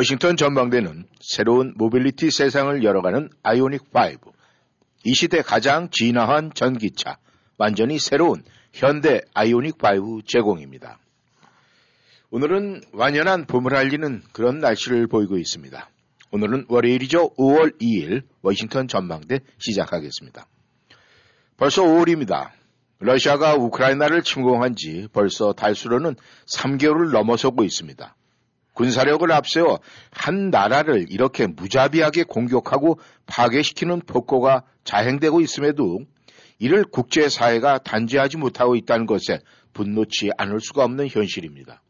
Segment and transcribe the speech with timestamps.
[0.00, 4.32] 워싱턴 전망대는 새로운 모빌리티 세상을 열어가는 아이오닉 5,
[5.04, 7.18] 이 시대 가장 진화한 전기차,
[7.58, 10.98] 완전히 새로운 현대 아이오닉 5 제공입니다.
[12.30, 15.90] 오늘은 완연한 봄을 알리는 그런 날씨를 보이고 있습니다.
[16.30, 17.34] 오늘은 월요일이죠.
[17.34, 20.46] 5월 2일 워싱턴 전망대 시작하겠습니다.
[21.58, 22.48] 벌써 5월입니다.
[23.00, 26.14] 러시아가 우크라이나를 침공한 지 벌써 달수로는
[26.56, 28.16] 3개월을 넘어서고 있습니다.
[28.74, 36.00] 군사력을 앞세워 한 나라를 이렇게 무자비하게 공격하고 파괴시키는 폭거가 자행되고 있음에도
[36.58, 39.40] 이를 국제사회가 단죄하지 못하고 있다는 것에
[39.72, 41.82] 분노치 않을 수가 없는 현실입니다.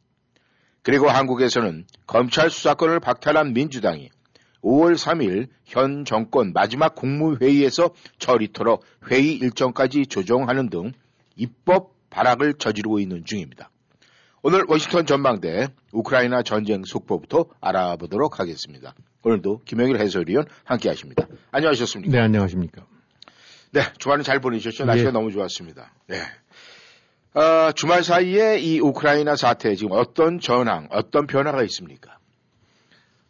[0.83, 4.11] 그리고 한국에서는 검찰 수사권을 박탈한 민주당이
[4.63, 10.93] 5월 3일 현 정권 마지막 국무회의에서 처리토록 회의 일정까지 조정하는 등
[11.37, 13.71] 입법 발악을 저지르고 있는 중입니다.
[14.43, 18.95] 오늘 워싱턴 전망대 우크라이나 전쟁 속보부터 알아보도록 하겠습니다.
[19.23, 21.27] 오늘도 김영일 해설위원 함께 하십니다.
[21.51, 22.11] 안녕하셨습니까?
[22.11, 22.87] 네, 안녕하십니까?
[23.73, 24.87] 네, 주말은 잘 보내셨죠?
[24.87, 25.13] 날씨가 예.
[25.13, 25.93] 너무 좋았습니다.
[26.07, 26.17] 네.
[27.39, 32.19] 어, 주말 사이에 이 우크라이나 사태 지금 어떤 전황, 어떤 변화가 있습니까?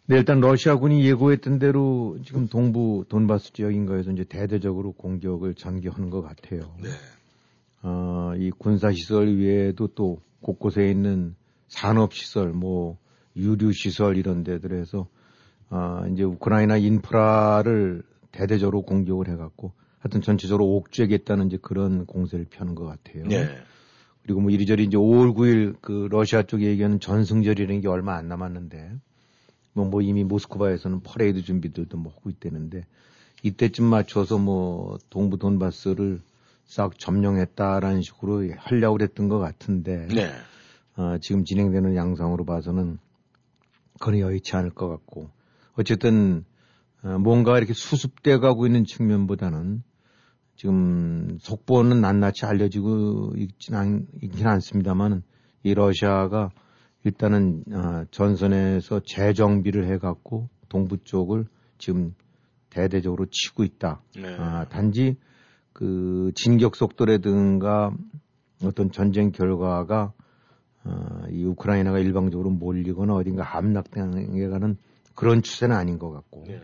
[0.07, 6.23] 네, 일단 러시아군이 예고했던 대로 지금 동부 돈바스 지역인 거에서 이제 대대적으로 공격을 전개하는 것
[6.23, 6.73] 같아요.
[6.81, 6.89] 네.
[7.83, 11.35] 어, 이 군사시설 외에도 또 곳곳에 있는
[11.69, 12.99] 산업시설, 뭐,
[13.37, 15.07] 유류시설 이런 데들에서,
[15.71, 18.03] 어, 이제 우크라이나 인프라를
[18.33, 23.27] 대대적으로 공격을 해갖고, 하여튼 전체적으로 옥죄겠다는 이제 그런 공세를 펴는 것 같아요.
[23.27, 23.49] 네.
[24.23, 28.93] 그리고 뭐 이리저리 이제 5월 9일 그 러시아 쪽에 얘기하는 전승절이라는 게 얼마 안 남았는데
[29.73, 32.87] 뭐, 뭐 이미 모스크바에서는 퍼레이드 준비들도 뭐 하고 있다는데
[33.43, 36.21] 이때쯤 맞춰서 뭐 동부 돈바스를
[36.71, 40.31] 싹 점령했다라는 식으로 하려고 그랬던 것 같은데 네.
[40.97, 42.99] 어, 지금 진행되는 양상으로 봐서는
[43.99, 45.31] 그건 여의치 않을 것 같고
[45.77, 46.45] 어쨌든
[47.03, 49.83] 어, 뭔가 이렇게 수습돼 가고 있는 측면보다는
[50.55, 55.25] 지금 속보는 낱낱이 알려지고 있진 않, 있긴 않습니다만은
[55.65, 56.51] 이 러시아가
[57.03, 61.47] 일단은 어, 전선에서 재정비를 해갖고 동부 쪽을
[61.79, 62.15] 지금
[62.69, 64.03] 대대적으로 치고 있다.
[64.15, 64.37] 네.
[64.39, 65.17] 아, 단지
[65.73, 67.93] 그 진격 속도라든가
[68.65, 70.13] 어떤 전쟁 결과가
[70.85, 74.77] 어, 이 우크라이나가 일방적으로 몰리거나 어딘가 함락당해 가는
[75.15, 76.61] 그런 추세는 아닌 것 같고 네.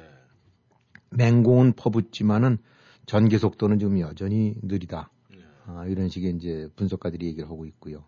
[1.11, 2.59] 맹공은 퍼붓지만은
[3.05, 5.11] 전개 속도는 좀 여전히 느리다.
[5.31, 5.39] 네.
[5.67, 8.05] 아, 이런 식의 이제 분석가들이 얘기를 하고 있고요.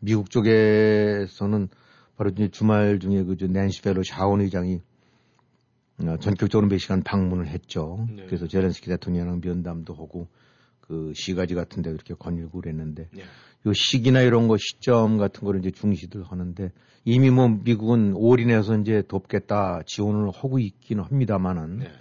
[0.00, 1.68] 미국 쪽에서는
[2.16, 4.80] 바로 이제 주말 중에 그저 낸시 펠로시 하원 의장이
[6.00, 8.06] 어, 전격적으로 몇 시간 방문을 했죠.
[8.10, 8.26] 네.
[8.26, 10.26] 그래서 제렌스키 대통령이랑 면담도 하고
[10.82, 13.22] 그 시가지 같은 데 이렇게 거닐고 그랬는데 네.
[13.66, 16.70] 요 시기나 이런 거 시점 같은 거를 이제 중시들 하는데
[17.04, 21.92] 이미 뭐 미국은 올인해서 이제 돕겠다 지원을 하고 있긴 합니다만은 네.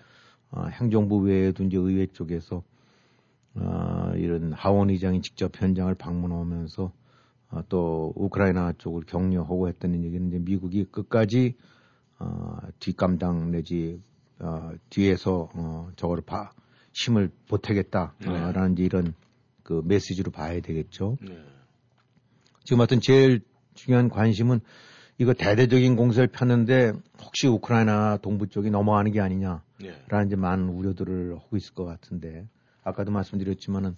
[0.51, 2.63] 어, 행정부 외에도 이제 의회 쪽에서
[3.55, 6.91] 어, 이런 하원 의장이 직접 현장을 방문하면서
[7.51, 11.55] 어, 또 우크라이나 쪽을 격려하고 했다는 얘기는 이제 미국이 끝까지
[12.19, 14.01] 어, 뒷감당 내지
[14.39, 16.51] 어, 뒤에서 어, 저거를 봐
[16.93, 19.13] 힘을 보태겠다라는 이제 이런
[19.63, 21.17] 그 메시지로 봐야 되겠죠.
[21.21, 21.37] 네.
[22.63, 23.41] 지금 하여튼 제일
[23.73, 24.59] 중요한 관심은
[25.17, 26.93] 이거 대대적인 공세를 폈는데
[27.23, 30.23] 혹시 우크라이나 동부 쪽이 넘어가는 게 아니냐라는 네.
[30.25, 32.47] 이제 많은 우려들을 하고 있을 것 같은데
[32.83, 33.95] 아까도 말씀드렸지만은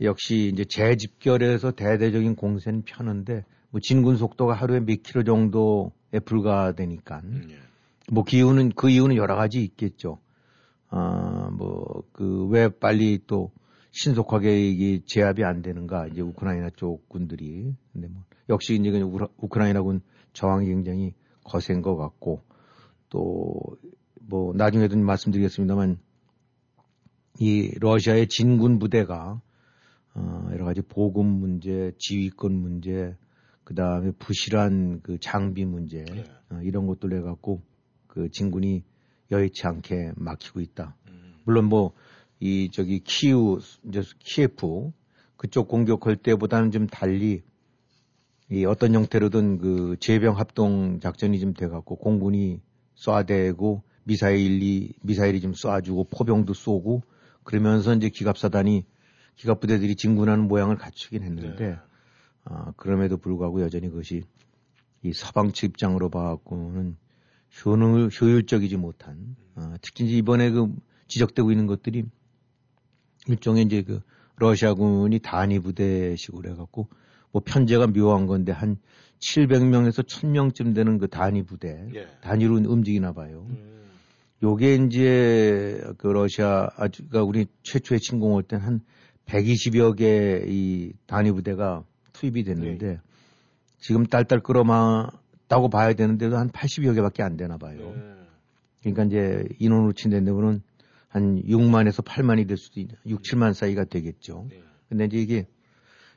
[0.00, 7.56] 역시 이제 재집결해서 대대적인 공세는 펴는데 뭐 진군 속도가 하루에 몇 킬로 정도에 불과되니까 네.
[8.10, 10.18] 뭐 기후는 그 이유는 여러 가지 있겠죠.
[10.90, 13.52] 아, 뭐 그 왜 빨리 또
[13.92, 20.00] 신속하게 이게 제압이 안 되는가 이제 우크라이나 쪽 군들이 근데 뭐 역시 이제 우라- 우크라이나군
[20.32, 21.14] 저항이 굉장히
[21.44, 22.42] 거센 것 같고
[23.10, 23.54] 또
[24.30, 25.98] 뭐 나중에도 말씀드리겠습니다만
[27.40, 29.40] 이 러시아의 진군 부대가
[30.14, 33.16] 어 여러 가지 보급 문제, 지휘권 문제,
[33.64, 36.24] 그 다음에 부실한 그 장비 문제 네.
[36.50, 37.62] 어, 이런 것들 해 갖고
[38.06, 38.84] 그 진군이
[39.30, 40.96] 여의치 않게 막히고 있다.
[41.08, 41.34] 음.
[41.44, 41.92] 물론 뭐
[42.40, 43.58] 이 저기 키우
[43.88, 44.92] 이제 키예프
[45.36, 47.42] 그쪽 공격할 때보다는 좀 달리
[48.50, 52.60] 이 어떤 형태로든 그 재병 합동 작전이 좀 돼갖고 공군이
[52.96, 57.02] 쏴대고 미사일이 미사일이 좀 쏴주고 포병도 쏘고
[57.42, 58.84] 그러면서 이제 기갑사단이
[59.36, 61.76] 기갑부대들이 진군하는 모양을 갖추긴 했는데 네.
[62.44, 64.22] 아, 그럼에도 불구하고 여전히 그것이
[65.02, 66.96] 이 서방 측 입장으로 봐갖고는
[67.64, 70.68] 효능 효율적이지 못한 아, 특히 이제 이번에 그
[71.08, 72.04] 지적되고 있는 것들이
[73.26, 74.00] 일종의 이제 그
[74.36, 76.88] 러시아군이 단위 부대식으로 해갖고
[77.32, 78.76] 뭐 편제가 묘한 건데 한
[79.20, 82.06] 700명에서 1000명쯤 되는 그 단위 부대 예.
[82.20, 83.46] 단위로 움직이나 봐요.
[83.50, 83.88] 음.
[84.42, 88.80] 요게 이제 그 러시아가 우리 최초의 침공할 땐한
[89.26, 93.00] 120여 개 이 단위 부대가 투입이 됐는데
[93.78, 94.64] 지금 딸딸 끌어
[95.48, 97.92] 맞다고 봐야 되는데도 한 80여 개밖에 안 되나 봐요.
[97.96, 98.14] 네.
[98.82, 100.62] 그러니까 이제 인원으로 친다면
[101.08, 104.46] 한 6만에서 8만이 될 수도 있, 6, 7만 사이가 되겠죠.
[104.50, 104.62] 네.
[104.88, 105.46] 근데 이제 이게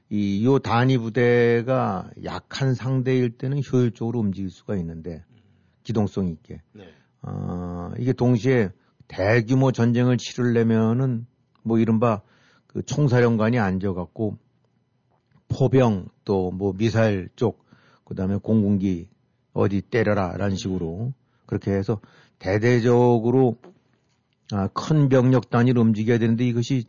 [0.09, 5.23] 이 요 단위 부대가 약한 상대일 때는 효율적으로 움직일 수가 있는데
[5.83, 6.89] 기동성 있게 네.
[7.21, 8.71] 어, 이게 동시에
[9.07, 11.25] 대규모 전쟁을 치르려면은
[11.63, 12.21] 뭐 이른바
[12.67, 14.37] 그 총사령관이 앉아갖고
[15.47, 17.63] 포병 또 뭐 미사일 쪽
[18.03, 19.07] 그다음에 공군기
[19.53, 21.13] 어디 때려라 라는 식으로
[21.45, 21.99] 그렇게 해서
[22.39, 23.57] 대대적으로
[24.53, 26.85] 아, 큰 병력 단위로 움직여야 되는데 이것이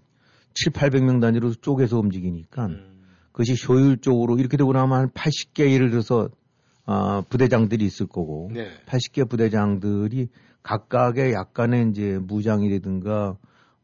[0.55, 3.05] 7, 800명 단위로 쪼개서 움직이니까 음.
[3.33, 6.29] 그것이 효율적으로 이렇게 되고 나면 한 80개 예를 들어서
[6.85, 8.69] 아, 부대장들이 있을 거고 네.
[8.87, 10.29] 80개 부대장들이
[10.63, 13.37] 각각의 약간의 이제 무장이라든가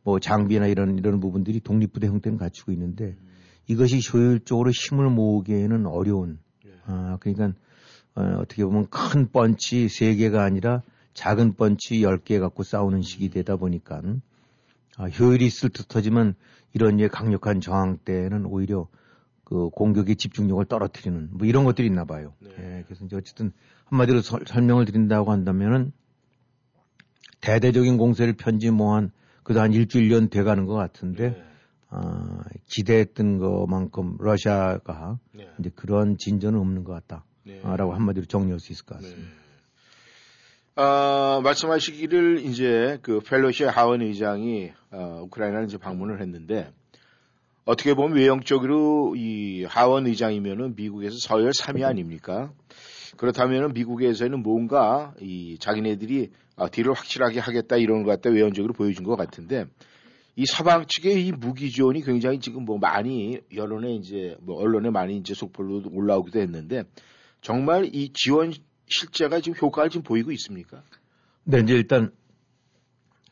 [0.02, 3.16] 뭐 장비나 이런 이런 부분들이 독립부대 형태는 갖추고 있는데
[3.66, 6.70] 이것이 효율적으로 힘을 모으기에는 어려운 예.
[6.86, 7.52] 아 그러니까
[8.18, 10.82] 어, 어떻게 보면 큰 펀치 세 개가 아니라
[11.14, 14.02] 작은 펀치 열 개 갖고 싸우는 식이 되다 보니까
[14.96, 16.34] 아, 효율이 있을 듯하지만
[16.72, 18.88] 이런 예 강력한 저항 때는 오히려
[19.44, 22.34] 그 공격의 집중력을 떨어뜨리는 뭐 이런 것들이 있나 봐요.
[22.40, 22.50] 네.
[22.58, 23.52] 예, 그래서 이제 어쨌든
[23.86, 25.92] 한마디로 설- 설명을 드린다고 한다면은
[27.40, 29.10] 대대적인 공세를 편지 뭐한
[29.44, 31.42] 그도 한 일주일 년 돼가는 것 같은데 네.
[31.90, 35.48] 아, 기대했던 것만큼 러시아가 네.
[35.58, 37.24] 이제 그런 진전은 없는 것 같다
[37.62, 37.96] 라고 네.
[37.96, 39.08] 한마디로 정리할 수 있을 것 네.
[39.08, 39.32] 같습니다.
[40.76, 46.70] 아, 말씀하시기를 이제 그 펠로시 하원 의장이 어, 우크라이나를 이제 방문을 했는데
[47.64, 52.52] 어떻게 보면 외형적으로 이 하원 의장이면은 미국에서 서열 3위 아닙니까?
[53.16, 59.16] 그렇다면은 미국에서는 뭔가 이 자기네들이 아, 딜을 확실하게 하겠다 이런 것 같다 외형적으로 보여준 것
[59.16, 59.66] 같은데
[60.36, 65.16] 이 서방 측의 이 무기 지원이 굉장히 지금 뭐 많이 여론에 이제 뭐 언론에 많이
[65.16, 66.84] 이제 속보로 올라오기도 했는데
[67.40, 68.52] 정말 이 지원
[68.86, 70.82] 실제가 지금 효과를 지금 보이고 있습니까?
[71.44, 72.12] 네, 이제 일단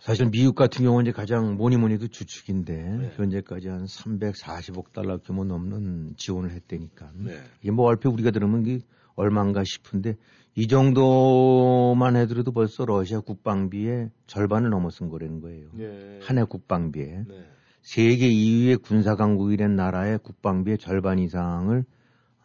[0.00, 3.12] 사실 미국 같은 경우는 이제 가장 뭐니 뭐니 해도 주축인데 네.
[3.16, 7.10] 현재까지 한 340억 달러 규모 넘는 지원을 했다니까.
[7.14, 7.40] 네.
[7.60, 8.84] 이게 뭐 얼핏 우리가 들으면 이게
[9.16, 10.16] 얼마인가 싶은데
[10.54, 15.68] 이 정도만 해도 벌써 러시아 국방비의 절반을 넘어선 거라는 거예요.
[15.72, 16.20] 네.
[16.22, 17.24] 한해 국방비에.
[17.26, 17.46] 네.
[17.82, 21.84] 세계 2위의 군사 강국이란 나라의 국방비의 절반 이상을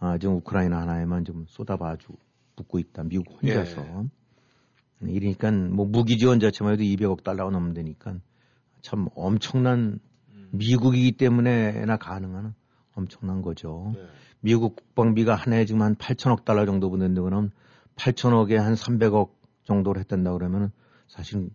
[0.01, 2.18] 아, 지금 우크라이나 하나에만 좀 쏟아봐주고
[2.56, 3.03] 붙고 있다.
[3.03, 4.06] 미국 혼자서.
[5.01, 8.15] 이러니까 뭐 무기 지원 자체만 해도 200억 달러가 넘는다니까
[8.81, 10.00] 참 엄청난
[10.51, 12.53] 미국이기 때문에나 가능한
[12.95, 13.94] 엄청난 거죠.
[13.95, 14.01] 네.
[14.42, 17.51] 미국 국방비가 한 해에 지금 한 8천억 달러 정도 보낸다 그러면
[17.95, 19.30] 8천억에 한 300억
[19.63, 20.71] 정도로 했단다 그러면은
[21.07, 21.50] 사실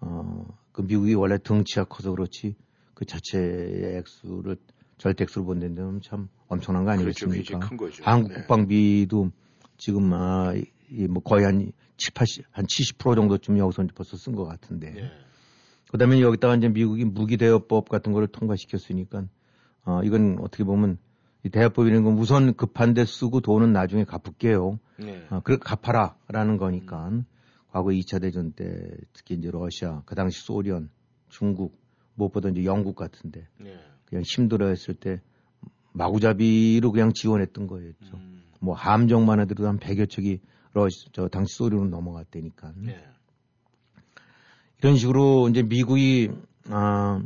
[0.00, 2.56] 어, 그 미국이 원래 덩치가 커서 그렇지
[2.94, 4.56] 그 자체의 액수를
[4.98, 7.26] 절대액수로 본다면 참 엄청난 거 그렇죠.
[7.26, 7.68] 아니겠습니까?
[7.68, 8.02] 큰 거죠.
[8.04, 8.34] 한국 네.
[8.34, 9.30] 국방비도
[9.76, 10.54] 지금 아,
[10.90, 14.90] 이, 뭐 거의 한 7, 80, 한 70% 정도쯤 여기서 벌써 쓴 것 같은데.
[14.90, 15.10] 네.
[15.90, 19.26] 그다음에 여기다가 이제 미국이 무기 대여법 같은 거를 통과시켰으니까
[19.84, 20.98] 어 이건 어떻게 보면
[21.44, 24.80] 이 대여법이라는 건 우선 급한데 쓰고 돈은 나중에 갚을게요.
[24.98, 25.24] 네.
[25.30, 27.10] 어, 그래 갚아라 라는 거니까
[27.70, 30.90] 과거 2차 대전 때 특히 이제 러시아 그 당시 소련,
[31.28, 31.78] 중국
[32.14, 33.78] 무엇보다 이제 영국 같은데 네.
[34.06, 35.20] 그냥 힘들어했을 때
[35.92, 38.16] 마구잡이로 그냥 지원했던 거였죠.
[38.16, 38.42] 음.
[38.60, 40.40] 뭐 함정만 해도 한 100여 척이
[40.72, 42.72] 러시 저 당시 소련으로 넘어갔다니까.
[42.76, 43.04] 네.
[44.78, 46.30] 이런 식으로 이제 미국이
[46.68, 47.22] 아,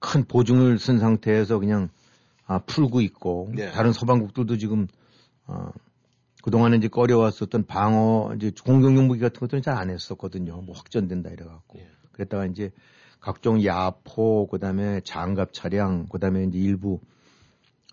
[0.00, 1.88] 큰 보증을 쓴 상태에서 그냥
[2.46, 3.70] 아, 풀고 있고 네.
[3.70, 4.86] 다른 서방국들도 지금
[5.46, 5.70] 아,
[6.42, 10.60] 그동안에 이제 꺼려왔었던 방어 이제 공격용 무기 같은 것들은 잘 안 했었거든요.
[10.60, 11.88] 뭐 확전된다 이래갖고 네.
[12.12, 12.70] 그랬다가 이제
[13.24, 17.00] 각종 야포 그 다음에 장갑 차량 그 다음에 이제 일부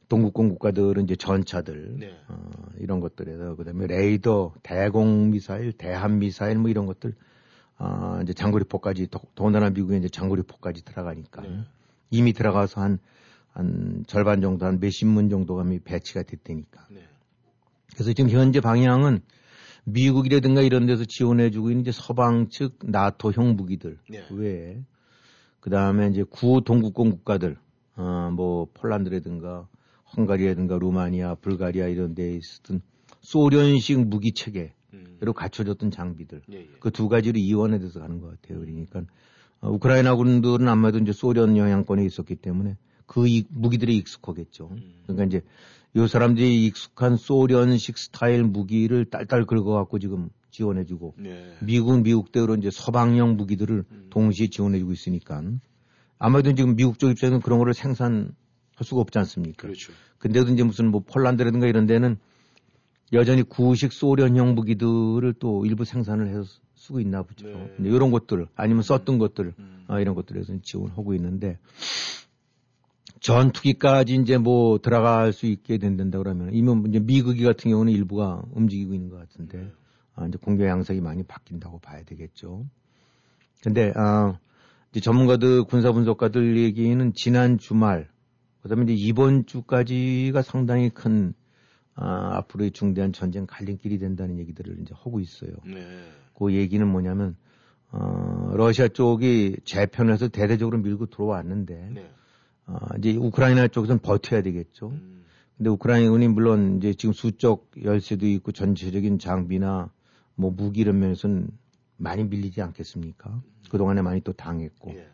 [0.10, 2.18] 동국권 국가들은 이제 전차들 네.
[2.28, 7.16] 어, 이런 것들에서 그 다음에 레이더, 대공 미사일, 대함 미사일 뭐 이런 것들
[7.78, 11.64] 아 이제 장거리포까지 더- 더군다나 미국에 이제 장거리포까지 들어가니까 네.
[12.10, 13.00] 이미 들어가서 한
[13.54, 16.88] 한 절반 정도 한 몇십 문 정도가 배치가 됐다니까.
[16.90, 17.02] 네.
[17.94, 19.22] 그래서 지금 현재 방향은
[19.84, 24.26] 미국이라든가 이런 데서 지원해주고 있는 이제 서방 측 나토형 무기들 네.
[24.32, 24.82] 외에
[25.62, 27.58] 그 다음에 이제 구 동구권 국가들,
[27.96, 29.68] 어, 뭐 폴란드라든가
[30.18, 32.82] 헝가리라든가 루마니아, 불가리아 이런 데에 있었던
[33.22, 35.18] 소련식 무기 체계로 음.
[35.34, 36.68] 갖춰졌던 장비들 예, 예.
[36.80, 38.60] 그두 가지로 이원해 돼서 가는 것 같아요.
[38.60, 39.04] 그러니까
[39.62, 44.70] 어, 우크라이나 군들은 아마도 이제 소련 영향권에 있었기 때문에 그 이- 무기들이 익숙하겠죠.
[44.72, 45.04] 음.
[45.04, 45.42] 그러니까 이제
[45.96, 51.56] 요 사람들이 익숙한 소련식 스타일 무기를 딸딸 긁어갖고 지금 지원해주고 네.
[51.62, 54.08] 미국은 미국대로 이제 서방형 무기들을 음.
[54.10, 55.42] 동시에 지원해주고 있으니까
[56.20, 58.34] 아마도 지금 미국 쪽 입장에서는 그런 거를 생산할
[58.84, 59.64] 수가 없지 않습니까?
[59.64, 59.92] 그렇죠.
[60.20, 62.18] 근데도 이제 무슨 뭐 폴란드라든가 이런 데는
[63.14, 66.44] 여전히 구식 소련형 무기들을 또 일부 생산을 해서
[66.76, 67.48] 쓰고 있나 보죠.
[67.48, 67.90] 네.
[67.90, 69.84] 이런 것들 아니면 썼던 것들 음.
[69.88, 71.58] 아, 이런 것들에서 지원하고 있는데
[73.20, 78.94] 전투기까지 이제 뭐 들어갈 수 있게 된다 그러면 이미 이제 미국이 같은 경우는 일부가 움직이고
[78.94, 79.72] 있는 것 같은데
[80.18, 80.24] 네.
[80.24, 82.66] 아, 이제 공격 양상이 많이 바뀐다고 봐야 되겠죠.
[83.64, 84.38] 근데 아,
[84.92, 88.10] 이제 전문가들 군사 분석가들 얘기는 지난 주말
[88.62, 91.34] 그다음에 이제 이번 주까지가 상당히 큰
[91.96, 95.52] 아, 앞으로의 중대한 전쟁 갈림길이 된다는 얘기들을 이제 하고 있어요.
[95.66, 95.86] 네.
[96.34, 97.36] 그 얘기는 뭐냐면
[97.92, 102.12] 어, 러시아 쪽이 재편해서 대대적으로 밀고 들어왔는데 네.
[102.68, 104.90] 어, 이제 우크라이나 쪽에서는 버텨야 되겠죠.
[104.90, 105.26] 음.
[105.58, 109.92] 근데 우크라이나군이 물론 이제 지금 수적 열세도 있고 전체적인 장비나
[110.42, 111.50] 뭐 무기 이런 면에서는
[111.98, 113.42] 많이 밀리지 않겠습니까?
[113.70, 114.92] 그동안에 많이 또 당했고.
[114.96, 115.08] 예.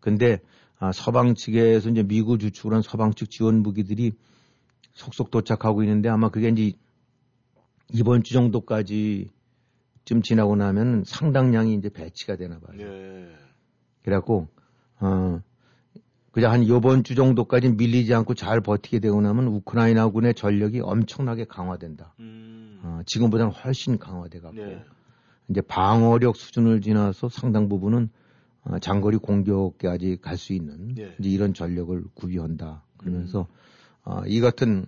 [0.00, 0.40] 근데
[0.78, 4.12] 아, 서방 측에서 이제 미국 주축을 한 서방 측 지원 무기들이
[4.94, 6.72] 속속 도착하고 있는데 아마 그게 이제
[7.92, 9.28] 이번 주 정도까지
[10.06, 12.78] 좀 지나고 나면 상당량이 이제 배치가 되나 봐요.
[12.78, 13.28] 네.
[14.02, 14.48] 그래갖고
[15.00, 15.40] 어
[16.32, 22.14] 그냥 한 요번 주 정도까지 밀리지 않고 잘 버티게 되고 나면 우크라이나군의 전력이 엄청나게 강화된다.
[22.20, 22.80] 음.
[22.82, 24.84] 어, 지금보다는 훨씬 강화돼 갖고 네.
[25.48, 28.10] 이제 방어력 수준을 지나서 상당 부분은
[28.62, 31.14] 어, 장거리 공격까지 갈 수 있는 네.
[31.18, 32.82] 이제 이런 전력을 구비한다.
[32.96, 33.48] 그러면서
[34.04, 34.86] 어, 이 같은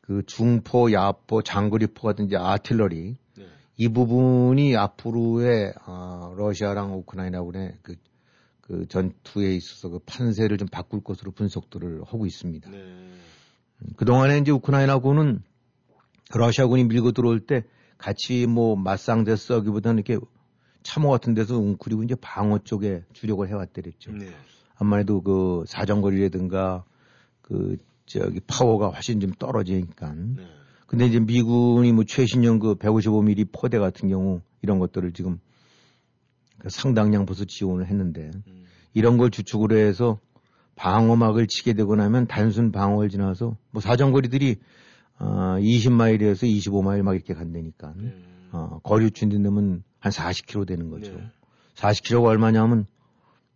[0.00, 3.44] 그 중포, 야포, 장거리포 같은 이제 아틀러리 네.
[3.76, 7.96] 이 부분이 앞으로의 어, 러시아랑 우크라이나군의 그,
[8.66, 12.70] 그 전투에 있어서 그 판세를 좀 바꿀 것으로 분석들을 하고 있습니다.
[12.70, 13.10] 네.
[13.96, 15.42] 그동안에 이제 우크라이나군은
[16.34, 17.64] 러시아군이 밀고 들어올 때
[17.96, 20.24] 같이 뭐 맞상대 써기보다는 이렇게
[20.82, 24.12] 참호 같은 데서 웅크리고 이제 방어 쪽에 주력을 해왔더랬죠.
[24.12, 24.30] 네.
[24.74, 26.84] 아무래도 그 사정거리라든가
[27.42, 30.12] 그 저기 파워가 훨씬 좀 떨어지니까.
[30.12, 30.46] 네.
[30.86, 35.45] 근데 이제 미군이 뭐 최신형 그 155mm 포대 같은 경우 이런 것들을 지금 그
[36.68, 38.64] 상당량 벌써 지원을 했는데 음.
[38.94, 40.18] 이런 걸 주축으로 해서
[40.76, 44.56] 방어막을 치게 되고 나면 단순 방어를 지나서 뭐 사정거리들이
[45.18, 48.14] 어 20마일에서 25마일 막 이렇게 간다니까 네.
[48.52, 51.12] 어 거리 추진되면 한 40km 되는 거죠.
[51.12, 51.30] 네.
[51.74, 52.86] 40km가 얼마냐면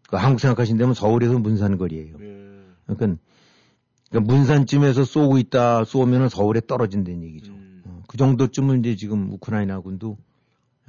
[0.09, 2.17] 그 한국 생각하신 다면 서울에서 문산 거리예요.
[2.19, 2.61] 네.
[2.87, 3.23] 그러니까,
[4.11, 7.53] 그러니까 문산쯤에서 쏘고 있다 쏘면은 서울에 떨어진다는 얘기죠.
[7.53, 7.83] 음.
[7.87, 10.19] 어, 그 정도쯤은 이제 지금 우크라이나군도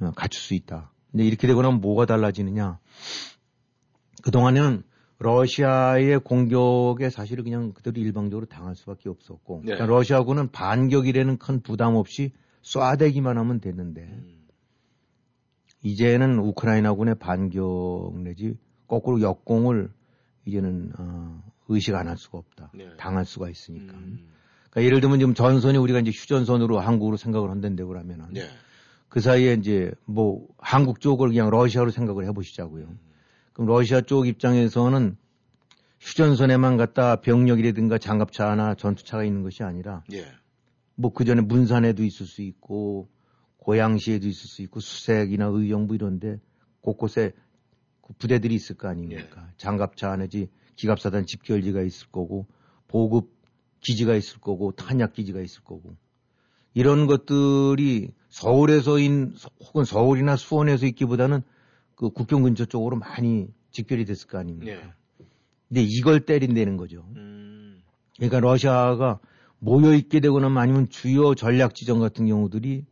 [0.00, 0.90] 어, 갖출 수 있다.
[1.12, 2.78] 근데 이렇게 되고 나면 뭐가 달라지느냐?
[4.22, 4.82] 그동안에는
[5.18, 9.74] 러시아의 공격에 사실은 그냥 그대로 일방적으로 당할 수밖에 없었고, 네.
[9.74, 14.42] 그러니까 러시아군은 반격이라는 큰 부담 없이 쏴대기만 하면 됐는데, 음.
[15.84, 19.90] 이제는 우크라이나군의 반격 내지 거꾸로 역공을
[20.46, 22.70] 이제는 어, 의식 안 할 수가 없다.
[22.74, 22.88] 네.
[22.96, 23.94] 당할 수가 있으니까.
[23.94, 24.28] 음.
[24.70, 28.48] 그러니까 예를 들면 지금 전선이 우리가 이제 휴전선으로 한국으로 생각을 한다고 그러면은 네.
[29.12, 32.86] 그 사이에 이제 뭐 한국 쪽을 그냥 러시아로 생각을 해보시자고요.
[33.52, 35.18] 그럼 러시아 쪽 입장에서는
[36.00, 40.24] 휴전선에만 갖다 병력이라든가 장갑차나 전투차가 있는 것이 아니라 예.
[40.94, 43.10] 뭐그 전에 문산에도 있을 수 있고
[43.58, 46.40] 고양시에도 있을 수 있고 수색이나 의정부 이런데
[46.80, 47.32] 곳곳에
[48.00, 49.46] 그 부대들이 있을 거 아닙니까?
[49.58, 52.46] 장갑차 내지 기갑사단 집결지가 있을 거고
[52.88, 53.30] 보급
[53.82, 55.96] 기지가 있을 거고 탄약 기지가 있을 거고
[56.72, 61.42] 이런 것들이 서울에서 인 혹은 서울이나 수원에서 있기보다는
[61.94, 64.72] 그 국경 근처 쪽으로 많이 집결이 됐을 거 아닙니까?
[64.72, 64.92] 네.
[65.68, 67.04] 근데 이걸 때린다는 거죠.
[67.14, 67.82] 음.
[68.16, 69.20] 그러니까 러시아가
[69.58, 72.86] 모여 있게 되거나 아니면 주요 전략 지점 같은 경우들이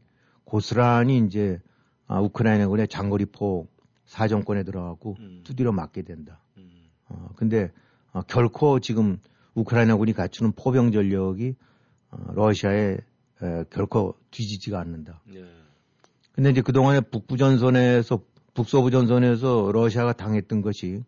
[0.45, 1.59] 고스란히 이제
[2.07, 3.67] 아, 우크라이나군의 장거리포
[4.05, 5.41] 사정권에 들어가고 음.
[5.43, 6.39] 두드려 맞게 된다.
[6.59, 6.91] 음.
[7.09, 7.71] 어, 근데
[8.13, 9.19] 어, 결코 지금
[9.55, 11.55] 우크라이나군이 갖추는 포병 전력이
[12.11, 12.99] 어, 러시아에
[13.43, 15.21] 에, 결코 뒤지지가 않는다.
[15.27, 15.45] 네.
[16.33, 18.23] 근데 이제 그동안에 북부 전선에서
[18.55, 21.03] 북서부 전선에서 러시아가 당했던 것이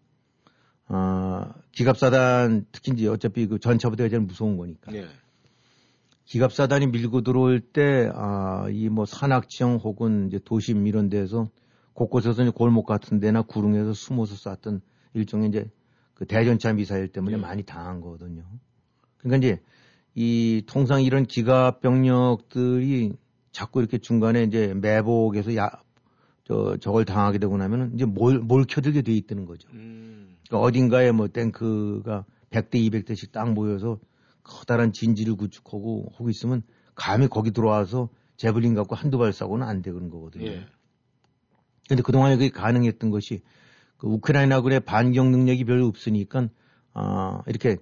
[0.89, 5.07] 어, 기갑사단 특히 이제 어차피 그 전차 부대가 제일 무서운 거니까 네.
[6.25, 11.49] 기갑사단이 밀고 들어올 때, 아, 이 뭐 산악지형 혹은 이제 도심 이런 데서
[11.93, 14.81] 곳곳에서 이제 골목 같은 데나 구릉에서 숨어서 쐈던
[15.15, 15.71] 일종의 이제
[16.15, 17.41] 그 대전차 미사일 때문에 예.
[17.41, 18.45] 많이 당한 거거든요.
[19.19, 19.61] 그러니까 이제
[20.15, 23.13] 이 통상 이런 기갑 병력들이
[23.51, 25.71] 자꾸 이렇게 중간에 이제 매복에서 야,
[26.45, 29.69] 저, 저걸 당하게 되고 나면은 이제 몰, 몰켜들게 돼 있다는 거죠.
[29.73, 30.37] 음.
[30.49, 33.99] 그러니까 어딘가에 뭐 탱크가 100대, 200대씩 딱 모여서
[34.43, 36.63] 커다란 진지를 구축하고 하고 있으면
[36.95, 40.47] 감히 거기 들어와서 제블린 갖고 한두 발 쏴고는 안 되는 거거든요.
[40.47, 40.67] 예.
[41.89, 43.43] 근데 그동안에 그게 가능했던 것이
[43.97, 46.49] 그 우크라이나군의 반격 능력이 별로 없으니까
[46.93, 47.77] 아, 이렇게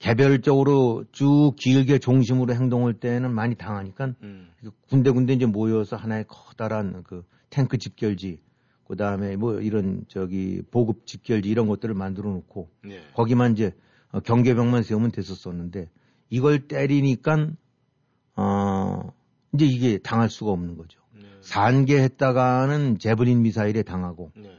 [0.00, 4.50] 개별적으로 쭉 길게 중심으로 행동할 때는 많이 당하니까 음.
[4.88, 8.40] 군데군데 이제 모여서 하나의 커다란 그 탱크 집결지
[8.88, 13.02] 그 다음에 뭐 이런 저기 보급 집결지 이런 것들을 만들어 놓고 예.
[13.12, 13.72] 거기만 이제
[14.10, 15.90] 어, 경계병만 세우면 됐었었는데
[16.30, 17.50] 이걸 때리니까
[18.36, 19.12] 어
[19.52, 20.98] 이제 이게 당할 수가 없는 거죠.
[21.14, 21.24] 네.
[21.42, 24.50] 산계했다가는 제블린 미사일에 당하고 네.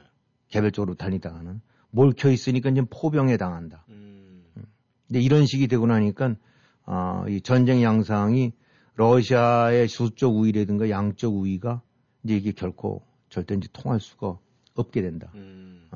[0.50, 3.86] 개별적으로 다니다가는 몰켜 있으니까 이제 포병에 당한다.
[3.90, 4.11] 음.
[5.12, 6.36] 근데 이런 식이 되고 나니까
[6.86, 8.54] 아, 이 전쟁 양상이
[8.96, 11.82] 러시아의 수적 우위라든가 양적 우위가
[12.24, 14.38] 이제 이게 결코 절대 이제 통할 수가
[14.74, 15.30] 없게 된다.
[15.36, 15.90] 음.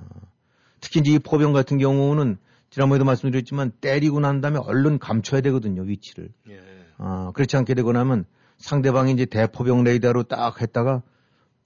[0.81, 2.38] 특히 이제 이 포병 같은 경우는
[2.69, 6.29] 지난번에도 말씀드렸지만 때리고 난 다음에 얼른 감춰야 되거든요 위치를.
[6.50, 6.60] 예.
[6.98, 8.25] 아, 그렇지 않게 되고 나면
[8.57, 11.03] 상대방이 이제 대포병 레이더로 딱 했다가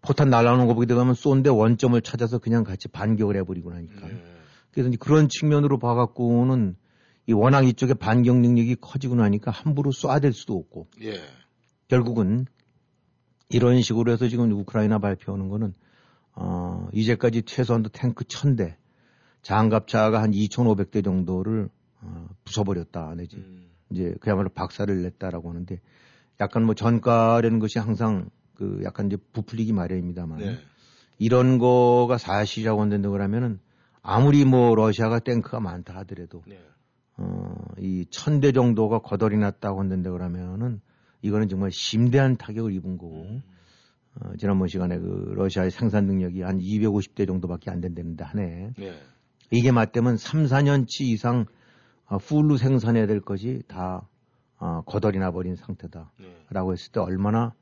[0.02, 4.08] 포탄 날라오는 거 보게 되면 쏜데 원점을 찾아서 그냥 같이 반격을 해버리고 나니까.
[4.08, 4.24] 예.
[4.70, 6.76] 그래서 이제 그런 측면으로 봐갖고는
[7.30, 11.22] 이 워낙 이쪽에 반격 능력이 커지고 나니까 함부로 쏴댈 수도 없고 예.
[11.88, 12.48] 결국은
[13.50, 15.76] 이런 식으로 해서 지금 우크라이나 발표하는 거는
[16.34, 18.78] 어, 이제까지 최소한도 탱크 1000대,
[19.44, 21.70] 장갑차가 한 2,500대 정도를
[22.02, 23.70] 어, 부숴버렸다 내지 음.
[23.92, 25.80] 이제 그야말로 박살을 냈다라고 하는데
[26.42, 30.58] 약간 뭐 전가라는 것이 항상 그 약간 이제 부풀리기 마련입니다만 네.
[31.20, 33.60] 이런 거가 사실이라고 한다고 그러면은
[34.02, 36.60] 아무리 뭐 러시아가 탱크가 많다 하더라도 네.
[37.22, 40.80] 어, 이 천대 정도가 거덜이 났다고 한다고 그러면은
[41.22, 43.44] 이거는 정말 심대한 타격을 입은 거고 음.
[44.16, 48.72] 어, 지난번 시간에 그 러시아의 생산 능력이 한 250대 정도밖에 안 된다는데 한 해.
[48.78, 48.94] 네.
[49.52, 51.46] 이게 맞다면 3, 4년치 이상
[52.06, 54.08] 어, 풀로 생산해야 될 것이 다
[54.58, 56.14] 어, 거덜이 나버린 상태다.
[56.20, 56.46] 네.
[56.50, 57.54] 라고 했을 때 얼마나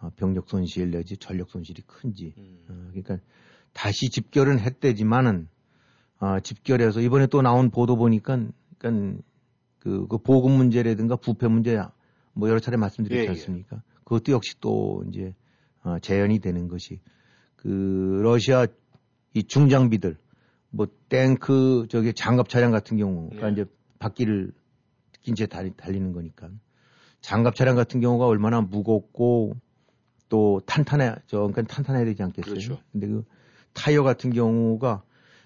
[0.00, 2.34] 어, 병력 손실 내지 전력 손실이 큰지.
[2.36, 2.64] 음.
[2.68, 3.18] 어, 그러니까
[3.72, 5.48] 다시 집결은 했대지만은
[6.18, 8.46] 어, 집결해서 이번에 또 나온 보도 보니까
[8.84, 9.22] 그러니까
[9.78, 11.80] 그, 그 보급 문제라든가 부패 문제
[12.34, 13.28] 뭐 여러 차례 말씀드렸지 예, 예.
[13.28, 13.82] 않습니까?
[14.04, 15.34] 그것도 역시 또 이제
[15.82, 17.00] 어, 재현이 되는 것이
[17.56, 18.66] 그 러시아
[19.32, 20.16] 이 중장비들
[20.70, 23.52] 뭐 탱크 저기 장갑 차량 같은 경우가 예.
[23.52, 23.64] 이제
[23.98, 24.52] 바퀴를
[25.22, 26.50] 낀채 달리, 달리는 거니까
[27.20, 29.56] 장갑 차량 같은 경우가 얼마나 무겁고
[30.28, 32.54] 또 탄탄해 저 그러니까 탄탄해야 되지 않겠어요?
[32.54, 32.78] 그렇죠.
[32.92, 33.24] 근데 그
[33.72, 35.02] 타이어 같은 경우가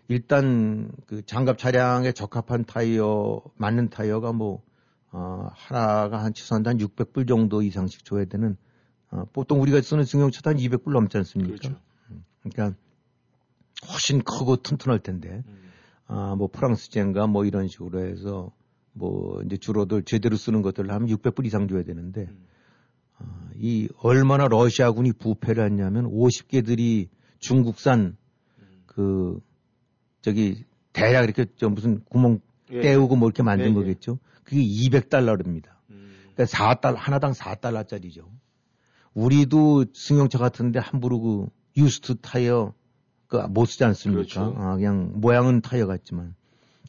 [0.09, 4.63] 일단 그 장갑 차량에 적합한 타이어 맞는 타이어가 뭐
[5.11, 8.57] 어, 하나가 한 최소한 한 600불 정도 이상씩 줘야 되는
[9.11, 11.57] 어, 보통 우리가 쓰는 승용차도 한 200불 넘지 않습니까?
[11.57, 11.81] 그렇죠.
[12.43, 12.79] 그러니까
[13.91, 15.71] 훨씬 크고 튼튼할 텐데 음.
[16.07, 18.51] 아, 뭐 프랑스젠가 뭐 이런 식으로 해서
[18.93, 22.47] 뭐 이제 주로들 제대로 쓰는 것들을 하면 600불 이상 줘야 되는데 음.
[23.19, 28.17] 아, 이 얼마나 러시아군이 부패를 했냐면 50개들이 중국산
[28.59, 28.83] 음.
[28.87, 29.41] 그
[30.29, 32.81] 저기 대략 이렇게 저 무슨 구멍 예.
[32.81, 33.75] 떼우고 뭐 이렇게 만든 예, 예.
[33.75, 34.19] 거겠죠.
[34.45, 35.69] 그게 200달러입니다.
[35.91, 36.13] 음.
[36.35, 38.27] 그러니까 4달 하나당 4달러짜리죠.
[39.15, 42.75] 우리도 승용차 같은데 함부로 그 유스트 타이어
[43.27, 44.23] 그못 쓰지 않습니까?
[44.23, 44.55] 그렇죠.
[44.59, 46.35] 아, 그냥 모양은 타이어 같지만.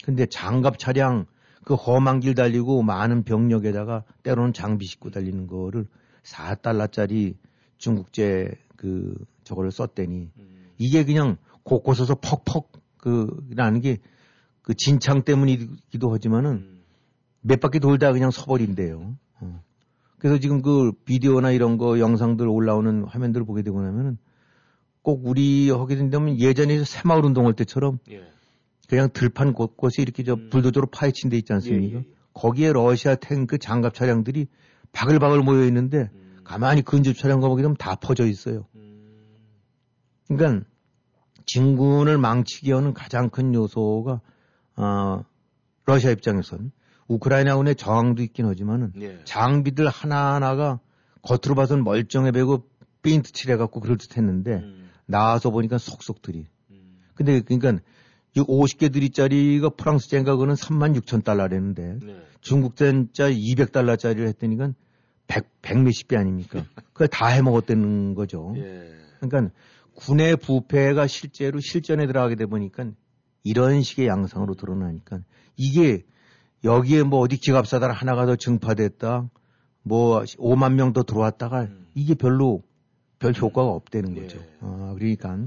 [0.03, 1.25] 근데 장갑 차량
[1.63, 5.85] 그 험한 길 달리고 많은 병력에다가 때로는 장비 싣고 달리는 거를
[6.23, 7.35] 4달러짜리
[7.77, 10.71] 중국제 그 저거를 썼대니 음.
[10.77, 13.97] 이게 그냥 곳곳에서 퍽퍽 그 나는 게
[14.69, 16.83] 그 진창 때문이기도 하지만은 음.
[17.41, 19.15] 몇 바퀴 돌다 그냥 서버린대요.
[19.41, 19.63] 어.
[20.19, 24.19] 그래서 지금 그 비디오나 이런 거 영상들 올라오는 화면들을 보게 되고 나면은
[25.01, 28.21] 꼭 우리 하게 된다면 예전에 새마을 운동할 때처럼 예.
[28.87, 30.51] 그냥 들판 곳곳에 이렇게 저 음.
[30.51, 31.85] 불도저로 파헤친 데 있지 않습니까?
[31.85, 32.13] 예, 예, 예.
[32.33, 34.45] 거기에 러시아 탱크 장갑 차량들이
[34.91, 36.37] 바글바글 모여 있는데 음.
[36.43, 38.67] 가만히 근접 차량 가보게 되면 다 퍼져 있어요.
[38.75, 38.99] 음.
[40.27, 40.63] 그러니까
[41.51, 44.21] 진군을 망치게 하는 가장 큰 요소가
[44.75, 45.25] 어,
[45.85, 46.71] 러시아 입장에선
[47.07, 49.19] 우크라이나군의 저항도 있긴 하지만은 예.
[49.23, 50.79] 장비들 하나하나가
[51.23, 52.69] 겉으로 봐서는 멀쩡해 보이고
[53.01, 54.89] 페인트 칠해갖고 그럴 듯했는데 음.
[55.07, 56.45] 나와서 보니까 속속들이.
[56.69, 56.99] 음.
[57.15, 57.83] 근데 그러니까
[58.35, 62.21] 이 50개 들이짜리가 프랑스 젠가 그는 3만 6천 달러라는데 네.
[62.41, 64.73] 중국 젠짜 200달러짜리를 했더니까
[65.25, 66.63] 백, 백 몇십 배 아닙니까?
[66.93, 68.53] 그걸 다 해먹었다는 거죠.
[68.57, 68.91] 예.
[69.19, 69.51] 그러니까
[69.99, 72.85] 군의 부패가 실제로 실전에 들어가게 돼 보니까
[73.43, 75.19] 이런 식의 양상으로 드러나니까
[75.57, 76.03] 이게
[76.63, 79.29] 여기에 뭐 어디 기갑사달 하나가 더 증파됐다
[79.83, 81.87] 뭐 5만 명 더 들어왔다가 음.
[81.95, 82.61] 이게 별로
[83.19, 84.21] 별 효과가 없다는 예.
[84.21, 84.39] 거죠.
[84.61, 85.37] 어, 그러니까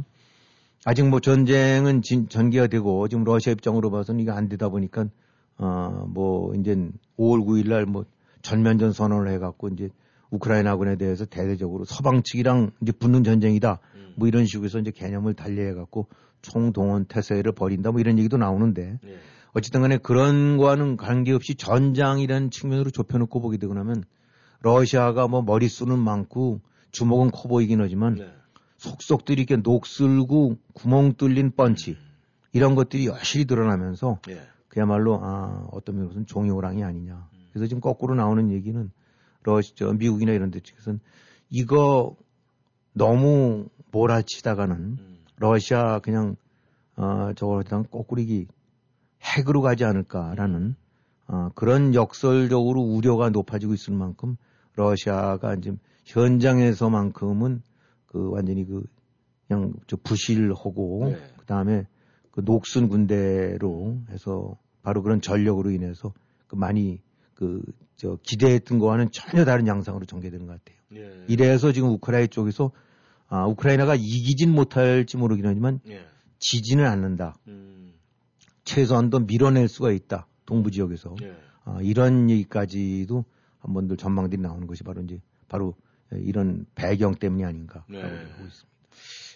[0.84, 5.06] 아직 뭐 전쟁은 진, 전개가 되고 지금 러시아 입장으로 봐서는 이게 안 되다 보니까
[5.56, 6.74] 어뭐 이제
[7.18, 8.04] 5월 9일 날 뭐
[8.42, 9.88] 전면전 선언을 해갖고 이제
[10.32, 13.78] 우크라이나군에 대해서 대대적으로 서방 측이랑 이제 붙는 전쟁이다.
[13.94, 14.14] 음.
[14.16, 16.08] 뭐 이런 식으로 해서 이제 개념을 달리해 갖고
[16.40, 17.92] 총동원 태세를 벌인다.
[17.92, 19.18] 뭐 이런 얘기도 나오는데 예.
[19.52, 24.04] 어쨌든 간에 그런 거와는 관계없이 전장이라는 측면으로 좁혀놓고 보게 되고 나면
[24.60, 28.32] 러시아가 뭐 머릿수는 많고 주먹은 커 보이긴 하지만 네.
[28.78, 31.96] 속속들이 이렇게 녹슬고 구멍 뚫린 펀치
[32.52, 34.40] 이런 것들이 여실히 드러나면서 예.
[34.68, 37.28] 그야말로 아 어떤 면으로서는 종이 호랑이 아니냐.
[37.52, 38.90] 그래서 지금 거꾸로 나오는 얘기는
[39.42, 41.00] 러시 저 미국이나 이런 데 측에서는
[41.50, 42.16] 이거
[42.92, 45.18] 너무 몰아치다가는 음.
[45.36, 46.36] 러시아 그냥
[46.96, 48.46] 어 저걸 그냥 거꾸리기
[49.22, 50.76] 핵으로 가지 않을까라는
[51.28, 54.36] 어, 그런 역설적으로 우려가 높아지고 있을 만큼
[54.74, 57.62] 러시아가 지금 현장에서만큼은
[58.06, 58.84] 그 완전히 그
[59.46, 61.16] 그냥 저 부실하고 네.
[61.38, 61.86] 그 다음에
[62.30, 66.12] 그 녹슨 군대로 해서 바로 그런 전력으로 인해서
[66.46, 67.00] 그 많이
[67.34, 67.62] 그
[68.02, 70.76] 저 기대했던 거와는 전혀 다른 양상으로 전개되는 것 같아요.
[70.96, 71.24] 예.
[71.28, 72.72] 이래서 지금 우크라이나 쪽에서
[73.28, 76.04] 아, 우크라이나가 이기진 못할지 모르긴 하지만 예.
[76.40, 77.36] 지지는 않는다.
[77.46, 77.92] 음.
[78.64, 80.26] 최소한도 밀어낼 수가 있다.
[80.46, 81.14] 동부 지역에서.
[81.22, 81.36] 예.
[81.64, 83.24] 아, 이런 얘기까지도
[83.60, 85.76] 한 번들 전망들이 나오는 것이 바로 이제 바로
[86.10, 88.02] 이런 배경 때문이 아닌가 네.
[88.02, 88.72] 라고 보고 있습니다.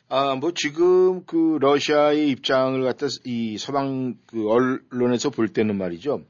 [0.08, 6.24] 아, 뭐 지금 그 러시아의 입장을 갖다 이 서방 그 언론에서 볼 때는 말이죠.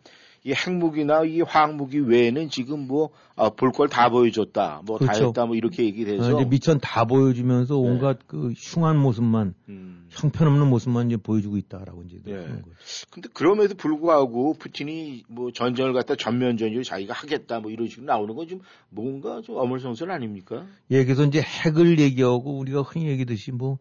[0.47, 3.11] 이 핵무기나 이 화학무기 외에는 지금 뭐
[3.57, 5.27] 볼 걸다 보여줬다, 뭐다 그렇죠.
[5.27, 10.07] 했다, 뭐 이렇게 얘기를 아, 미천 다 보여주면서 온갖 그 흉한 모습만 음.
[10.09, 12.33] 형편없는 모습만 이제 보여주고 있다라고 이제 네.
[12.33, 12.75] 하는 거죠.
[13.11, 18.47] 근데 그럼에도 불구하고 푸틴이 뭐 전쟁을 갖다 전면전으로 자기가 하겠다, 뭐 이런 식으로 나오는 건
[18.47, 20.65] 좀 뭔가 좀 어물성설 아닙니까?
[20.93, 23.79] 예, 그래서 이제 핵을 얘기하고 우리가 흔히 얘기듯이 뭐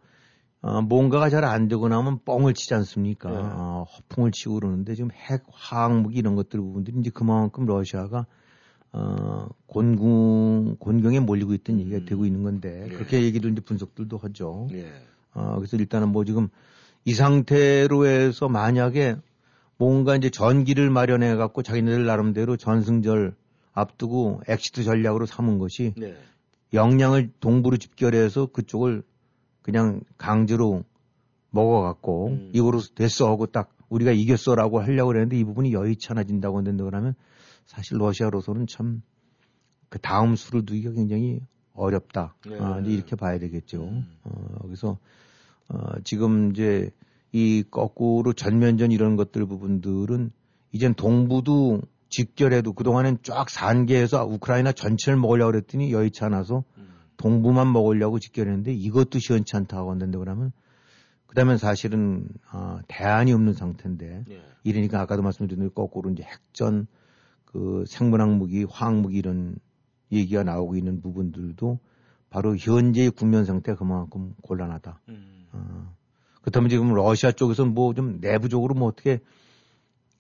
[0.65, 3.29] 어, 뭔가가 잘 안 되고 나면 뻥을 치지 않습니까?
[3.29, 3.37] 네.
[3.37, 8.25] 어, 허풍을 치고 그러는데 지금 핵, 화학무기 이런 것들 부분들이 이제 그만큼 러시아가
[8.91, 12.05] 어, 곤궁, 곤경에 몰리고 있던 얘기가 음.
[12.05, 12.95] 되고 있는 건데 네.
[12.95, 14.67] 그렇게 얘기를 이제 분석들도 하죠.
[14.71, 14.91] 예.
[15.35, 16.49] 어, 그래서 일단은 뭐 지금
[17.03, 19.17] 이 상태로 해서 만약에
[19.77, 23.35] 뭔가 이제 전기를 마련해 갖고 자기네들 나름대로 전승절
[23.73, 26.15] 앞두고 exit 전략으로 삼은 것이 네.
[26.73, 29.03] 역량을 동부로 집결해서 그쪽을
[29.65, 30.83] 그냥 강제로
[31.49, 32.51] 먹어갖고 음.
[32.53, 37.15] 이거로 됐어 하고 딱 우리가 이겼어라고 하려고 그랬는데 이 부분이 여의치 않아진다고 한다 그러면
[37.65, 39.01] 사실 러시아로서는 참
[39.95, 41.39] 그 다음 수를 두기가 굉장히
[41.73, 42.35] 어렵다.
[42.45, 42.57] 네.
[42.59, 43.83] 아, 이렇게 봐야 되겠죠.
[43.83, 44.05] 음.
[44.23, 44.97] 어, 그래서
[45.69, 46.91] 어, 지금 이제
[47.31, 50.31] 이 거꾸로 전면전 이런 것들 부분들은
[50.73, 56.74] 이젠 동부도 직결해도 그동안엔 쫙 산계해서 우크라이나 전체를 먹으려고 그랬더니 여의치 않아서 음.
[57.17, 60.51] 동부만 먹으려고 직결했는데 이것도 시원치 않다고 한다는데 그러면
[61.27, 64.41] 그다음에 사실은 아, 대안이 없는 상태인데 예.
[64.63, 66.87] 이러니까 아까도 말씀드린 대로 거꾸로 이제 핵전
[67.45, 69.57] 그 생문학 무기, 화학 무기 이런
[70.11, 71.79] 얘기가 나오고 있는 부분들도
[72.29, 75.01] 바로 현재의 국면 상태가 그만큼 곤란하다.
[75.09, 75.47] 음.
[75.51, 75.95] 어.
[76.41, 79.19] 그렇다면 지금 러시아 쪽에서 뭐 좀 내부적으로 뭐 어떻게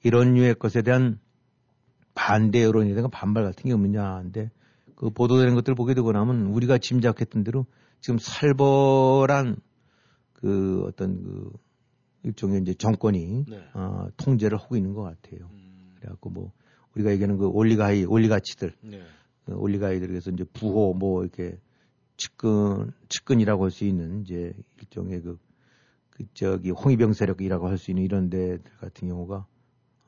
[0.03, 1.19] 이런 류의 것에 대한
[2.13, 4.49] 반대 여론이라든가 반발 같은 게 없느냐 하는데
[4.95, 7.65] 그 보도되는 것들을 보게 되고 나면 우리가 짐작했던 대로
[8.01, 9.57] 지금 살벌한
[10.33, 11.51] 그 어떤 그
[12.23, 13.57] 일종의 이제 정권이 네.
[13.73, 15.49] 어, 통제를 하고 있는 것 같아요.
[15.51, 15.95] 음.
[15.99, 16.51] 그래갖고 뭐
[16.95, 19.01] 우리가 얘기하는 그 올리가이 올리가치들 네.
[19.45, 21.59] 그 올리가이들에서 이제 부호 뭐 이렇게
[22.17, 25.37] 측근 측근이라고 할 수 있는 이제 일종의 그,
[26.09, 29.45] 그 저기 홍위병 세력이라고 할 수 있는 이런 데들 같은 경우가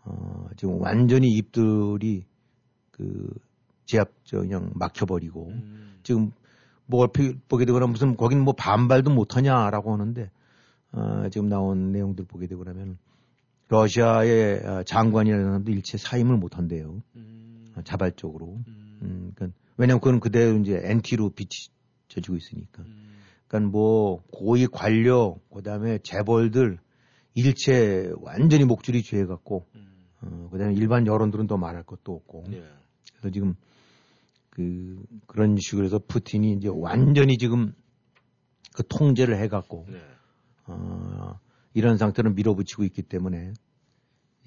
[0.06, 2.26] 어 지금 완전히 입들이
[2.92, 3.30] 그
[3.88, 6.00] 제압 저 그냥 막혀버리고 음.
[6.04, 6.32] 지금
[6.86, 10.30] 뭐 보게 되거나 무슨 거긴 뭐 반발도 못하냐라고 하는데
[10.92, 13.00] 어 지금 나온 내용들 보게 되고 나면
[13.70, 17.74] 러시아의 어, 장관이라는 사람도 일체 사임을 못한대요 음.
[17.76, 19.00] 어, 자발적으로 음.
[19.02, 22.84] 음, 그러니까 왜냐면 그건 그대로 이제 엔티로 비춰지고 있으니까.
[22.84, 23.18] 음.
[23.48, 26.80] 그러니까 뭐 고위 관료, 그다음에 재벌들
[27.36, 29.88] 일체 완전히 목줄이 죄 갖고, 음.
[30.22, 32.46] 어, 그다음에 일반 여론들은 더 말할 것도 없고.
[32.52, 32.64] 예.
[33.20, 33.56] 그래서 지금
[34.58, 37.74] 그 그런 식으로 해서 푸틴이 이제 완전히 지금
[38.74, 40.02] 그 통제를 해갖고 네.
[40.66, 41.40] 어,
[41.74, 43.54] 이런 상태로 밀어붙이고 있기 때문에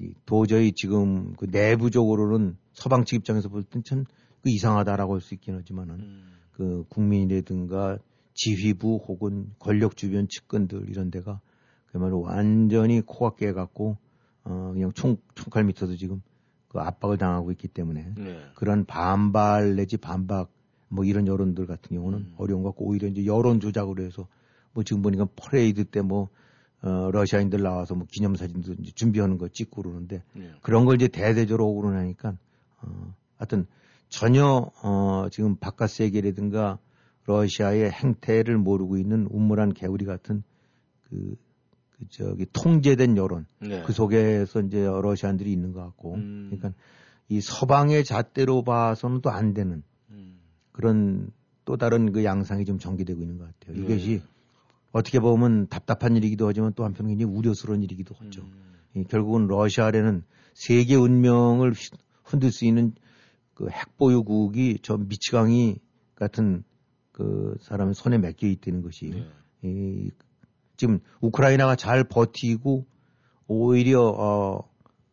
[0.00, 4.04] 이 도저히 지금 그 내부적으로는 서방 측 입장에서 볼 땐 참
[4.42, 6.32] 그 이상하다라고 할 수 있긴 하지만은 음.
[6.52, 7.98] 그 국민이라든가
[8.34, 11.40] 지휘부 혹은 권력 주변 측근들 이런 데가
[11.86, 13.98] 그야말로 완전히 코가 깨갖고
[14.44, 16.22] 어 그냥 총 총칼 밑에서 지금
[16.70, 18.40] 그 압박을 당하고 있기 때문에 네.
[18.54, 20.50] 그런 반발 내지 반박
[20.88, 22.34] 뭐 이런 여론들 같은 경우는 음.
[22.36, 24.28] 어려운 것 같고 오히려 이제 여론 조작으로 해서
[24.72, 26.28] 뭐 지금 보니까 퍼레이드 때뭐
[26.82, 30.52] 어, 러시아인들 나와서 뭐 기념사진도 이제 준비하는 거 찍고 그러는데 네.
[30.62, 32.36] 그런 걸 이제 대대적으로 오고 그러니까
[32.82, 33.66] 어, 하여튼
[34.08, 36.78] 전혀 어, 지금 바깥 세계라든가
[37.26, 40.44] 러시아의 행태를 모르고 있는 우물한 개구리 같은
[41.08, 41.36] 그,
[42.00, 43.82] 그 저기 통제된 여론 네.
[43.86, 46.46] 그 속에서 이제 러시아인들이 있는 것 같고 음.
[46.50, 46.72] 그러니까
[47.28, 50.38] 이 서방의 잣대로 봐서는 또 안 되는 음.
[50.72, 51.30] 그런
[51.64, 53.76] 또 다른 그 양상이 좀 전개되고 있는 것 같아요.
[53.76, 53.82] 네.
[53.82, 54.22] 이것이
[54.92, 58.42] 어떻게 보면 답답한 일이기도 하지만 또 한편은 굉장히 우려스러운 일이기도 하죠.
[58.42, 58.72] 음.
[58.94, 61.90] 이 결국은 러시아라는 세계 운명을 휘-
[62.24, 62.92] 흔들 수 있는
[63.54, 65.76] 그 핵보유국이 저 미치광이
[66.16, 66.64] 같은
[67.12, 69.26] 그 사람의 손에 맡겨 있다는 것이 네.
[69.62, 70.10] 이,
[70.80, 72.86] 지금 우크라이나가 잘 버티고
[73.48, 74.66] 오히려 어,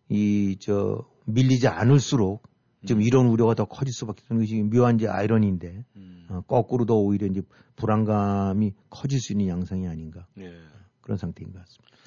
[0.08, 2.42] 이 저 밀리지 않을수록
[2.86, 3.06] 지금 음.
[3.06, 6.26] 이런 우려가 더 커질 수밖에 없는 것이 묘한 이제 아이러니인데 음.
[6.30, 7.42] 어, 거꾸로 더 오히려 이제
[7.76, 10.54] 불안감이 커질 수 있는 양상이 아닌가 네.
[11.02, 11.98] 그런 상태인 것 같습니다.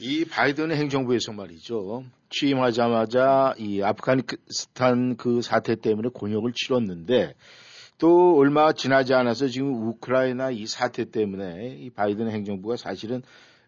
[0.00, 2.04] 이 바이든 행정부에서 말이죠.
[2.28, 7.32] 취임하자마자 이 아프가니스탄 그 사태 때문에 곤욕을 치렀는데
[7.98, 13.22] 또 얼마 지나지 않아서 지금 우크라이나 이 사태 때문에 이 바이든 행정부가 사실은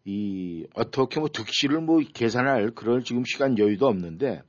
[0.05, 4.43] 이 어떻게 뭐 득실을 뭐 계산할 그럴 지금 시간 여유도 없는데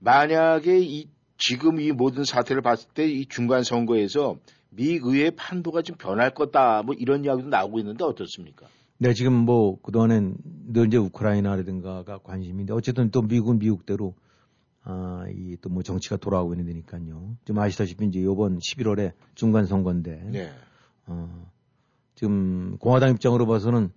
[0.00, 4.36] 만약에 이 지금 이 모든 사태를 봤을 때 이 중간 선거에서
[4.70, 8.66] 미 의회 판도가 좀 변할 거다 뭐 이런 이야기도 나오고 있는데 어떻습니까?
[8.98, 10.36] 네, 지금 뭐 그동안엔
[10.72, 14.14] 늘 이제 우크라이나라든가가 관심인데 어쨌든 또 미국은 미국대로
[14.84, 17.36] 아, 이 또 뭐 정치가 돌아가고 있는 데니까요.
[17.44, 20.52] 좀 아시다시피 이제 이번 11월에 중간 선거인데 네.
[21.06, 21.50] 어,
[22.14, 23.90] 지금 공화당 입장으로 봐서는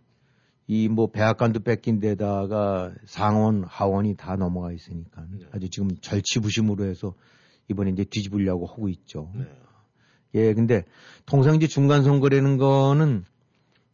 [0.67, 5.45] 이 뭐 백악관도 뺏긴 데다가 상원, 하원이 다 넘어가 있으니까 네.
[5.51, 7.13] 아주 지금 절치부심으로 해서
[7.69, 9.31] 이번에 이제 뒤집으려고 하고 있죠.
[9.35, 9.45] 네.
[10.35, 10.83] 예, 근데
[11.25, 13.25] 통상 이제 중간 선거라는 거는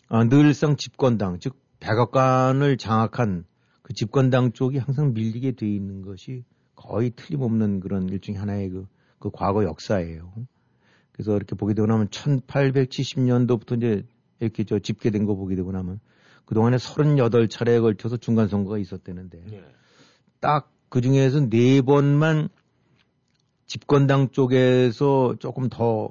[0.09, 3.45] 아, 늘상 집권당, 즉 백악관을 장악한
[3.81, 6.43] 그 집권당 쪽이 항상 밀리게 돼 있는 것이
[6.83, 8.87] 거의 틀림없는 그런 일종의 하나의 그,
[9.19, 10.33] 그 과거 역사예요.
[11.13, 14.05] 그래서 이렇게 보게 되고 나면 1870년도부터 이제
[14.39, 15.99] 이렇게 저 집계된 거 보게 되고 나면
[16.45, 19.63] 그동안에 38차례에 걸쳐서 중간 선거가 있었다는데 네.
[20.41, 22.49] 딱그 중에서 네 번만
[23.65, 26.09] 집권당 쪽에서 조금 더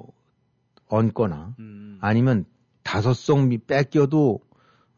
[0.87, 1.97] 얹거나 음.
[2.01, 2.45] 아니면
[2.81, 4.39] 다섯 석 미- 뺏겨도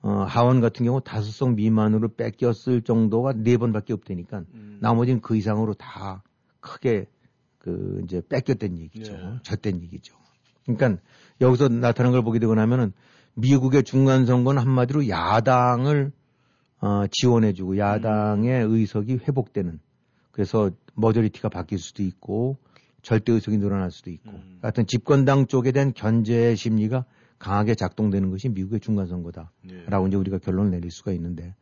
[0.06, 4.78] 어, 하원 같은 경우 다섯 석 미만으로 뺏겼을 정도가 네 번밖에 없다니까 음.
[4.80, 6.22] 나머지는 그 이상으로 다
[6.60, 7.08] 크게
[7.58, 9.14] 그 이제 뺏겼던 얘기죠.
[9.14, 9.40] 네.
[9.42, 10.16] 졌던 얘기죠.
[10.64, 11.02] 그러니까
[11.42, 12.94] 여기서 나타난 걸 보게 되고 나면은
[13.34, 16.12] 미국의 중간 선거는 한마디로 야당을
[16.82, 19.80] 어, 지원해주고 야당의 의석이 회복되는
[20.30, 22.58] 그래서 머저리티가 바뀔 수도 있고
[23.02, 24.60] 절대 의석이 늘어날 수도 있고 음.
[24.62, 27.06] 하여튼 집권당 쪽에 대한 견제 심리가
[27.40, 29.52] 강하게 작동되는 것이 미국의 중간 선거다.
[29.64, 29.84] 네.
[29.88, 31.56] 라고 이제 우리가 결론을 내릴 수가 있는데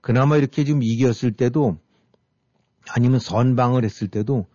[0.00, 1.78] 그나마 이렇게 지금 이겼을 때도
[2.94, 4.46] 아니면 선방을 했을 때도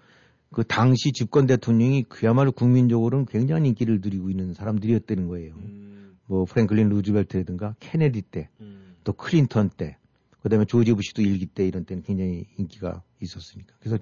[0.52, 5.54] 그 당시 집권 대통령이 그야말로 국민적으로는 굉장한 인기를 누리고 있는 사람들이었다는 거예요.
[5.56, 6.18] 음.
[6.28, 8.96] 뭐 프랭클린 루즈벨트라든가 케네디 때, 음.
[9.04, 9.98] 또 클린턴 때,
[10.42, 13.74] 그다음에 조지 부시도 일기 때 이런 때는 굉장히 인기가 있었으니까.
[13.80, 13.98] 그래서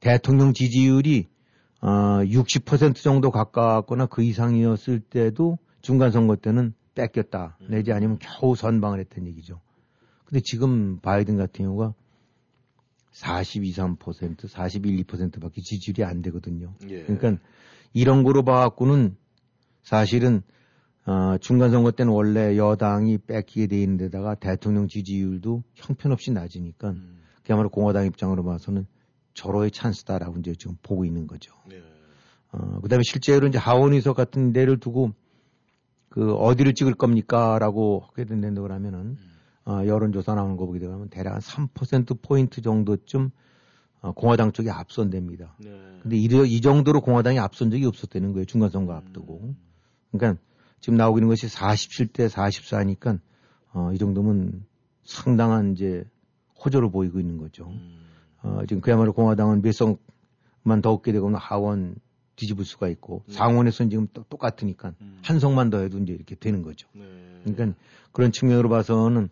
[0.00, 1.28] 대통령 지지율이
[1.80, 1.88] 어,
[2.24, 7.68] 60% 정도 가까웠거나 그 이상이었을 때도 중간 선거 때는 뺏겼다 음.
[7.70, 9.60] 내지 아니면 겨우 선방을 했던 얘기죠.
[10.24, 11.94] 근데 지금 바이든 같은 경우가
[13.12, 16.74] 42, 3%, 41, 2%밖에 지지율이 안 되거든요.
[16.88, 17.04] 예.
[17.04, 17.40] 그러니까
[17.92, 19.16] 이런 거로 봐갖고는
[19.84, 20.42] 사실은
[21.04, 27.20] 어, 중간 선거 때는 원래 여당이 뺏기게 돼 있는 데다가 대통령 지지율도 형편없이 낮으니까 음.
[27.44, 28.86] 그야말로 공화당 입장으로 봐서는
[29.34, 31.54] 절호의 찬스다라고 이제 지금 보고 있는 거죠.
[31.68, 31.80] 네.
[32.50, 35.14] 어, 그 다음에 실제로 이제 하원 의석 같은 데를 두고
[36.16, 37.58] 그 어디를 찍을 겁니까?
[37.58, 39.18] 라고 하게 된다고 그러면은
[39.66, 43.30] 어, 여론조사 나오는 거 보게 되면 대략 한 3%포인트 정도쯤
[44.00, 45.56] 어, 공화당 쪽이 앞선답니다.
[45.58, 45.70] 네.
[46.00, 48.46] 근데 이, 이 정도로 공화당이 앞선 적이 없었다는 거예요.
[48.46, 49.54] 중간선거 앞두고.
[50.10, 50.40] 그러니까
[50.80, 53.20] 지금 나오고 있는 것이 47대 44니까
[53.74, 54.64] 어, 이 정도면
[55.04, 56.02] 상당한 이제
[56.64, 57.66] 호조를 보이고 있는 거죠.
[57.66, 58.06] 음.
[58.42, 61.96] 어, 지금 그야말로 공화당은 몇 석만 더 얻게 되면 하원
[62.36, 63.34] 뒤집을 수가 있고 네.
[63.34, 65.18] 상원에서는 지금 또 똑같으니까 음.
[65.22, 66.88] 한 석만 더 해도 이제 이렇게 되는 거죠.
[66.92, 67.04] 네.
[67.44, 67.78] 그러니까
[68.12, 69.28] 그런 측면으로 봐서는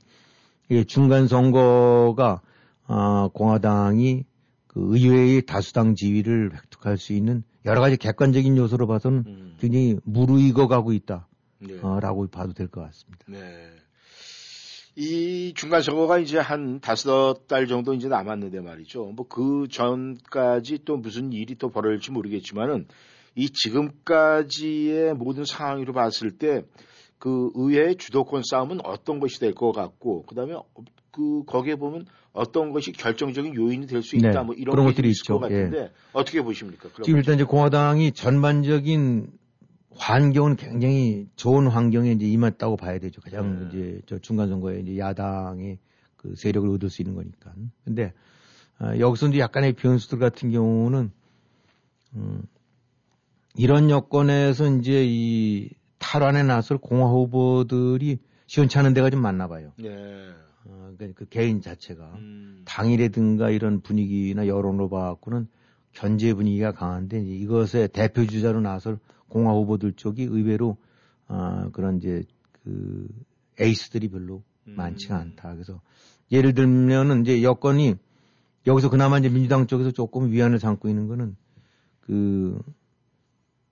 [0.69, 2.41] 이게 중간 선거가
[2.87, 4.25] 어, 공화당이
[4.67, 9.57] 그 의회의 다수당 지위를 획득할 수 있는 여러 가지 객관적인 요소로 봐서는 음.
[9.61, 11.27] 굉장히 무르익어 가고 있다라고
[11.61, 12.31] 네.
[12.31, 13.25] 봐도 될 것 같습니다.
[13.29, 13.71] 네.
[14.97, 19.07] 이 중간 선거가 이제 한 다섯 달 정도 이제 남았는데 말이죠.
[19.17, 22.87] 뭐 그 전까지 또 무슨 일이 또 벌어질지 모르겠지만은
[23.35, 26.63] 이 지금까지의 모든 상황으로 봤을 때
[27.19, 30.55] 그 의회의 주도권 싸움은 어떤 것이 될 것 같고 그다음에
[31.11, 32.05] 그 거기에 보면
[32.35, 35.55] 어떤 것이 결정적인 요인이 될 수 있다 네, 뭐 이런 것들이 있을 것 있죠.
[35.57, 35.63] 예.
[35.65, 36.91] 같은데 어떻게 보십니까?
[37.03, 37.19] 지금 거.
[37.19, 39.29] 일단 이제 공화당이 전반적인
[39.97, 43.21] 환경은 굉장히 좋은 환경에 이제 임했다고 봐야 되죠.
[43.21, 43.67] 가장 네.
[43.69, 45.79] 이제 저 중간 선거에 이제 야당의
[46.17, 47.53] 그 세력을 얻을 수 있는 거니까.
[47.85, 48.13] 근데
[48.79, 51.11] 아, 여기서 이제 약간의 변수들 같은 경우는
[52.15, 52.43] 음,
[53.57, 59.73] 이런 여건에서 이제 이 탈환에 나설 공화 후보들이 시원치 않은 데가 좀 많나 봐요.
[59.77, 59.89] 네.
[60.67, 62.63] 어, 그러니까 그 개인 자체가 음.
[62.65, 65.47] 당이라든가 이런 분위기나 여론으로 봐갖고는
[65.93, 68.99] 견제 분위기가 강한데 이것의 대표 주자로 나설
[69.35, 70.77] 공화 후보들 쪽이 의외로
[71.27, 72.23] 아 그런 이제
[72.63, 73.09] 그
[73.59, 74.77] 에이스들이 별로 음.
[74.77, 75.55] 많지가 않다.
[75.55, 75.81] 그래서
[76.31, 77.97] 예를 들면은 이제 여건이
[78.69, 81.37] 여기서 그나마 이제 민주당 쪽에서 조금 위안을 삼고 있는 거는
[82.01, 82.63] 그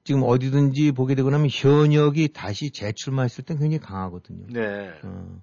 [0.03, 4.47] 지금 어디든지 보게 되고 나면 현역이 다시 재출마했을 땐 굉장히 강하거든요.
[4.49, 4.91] 네.
[5.05, 5.41] 어.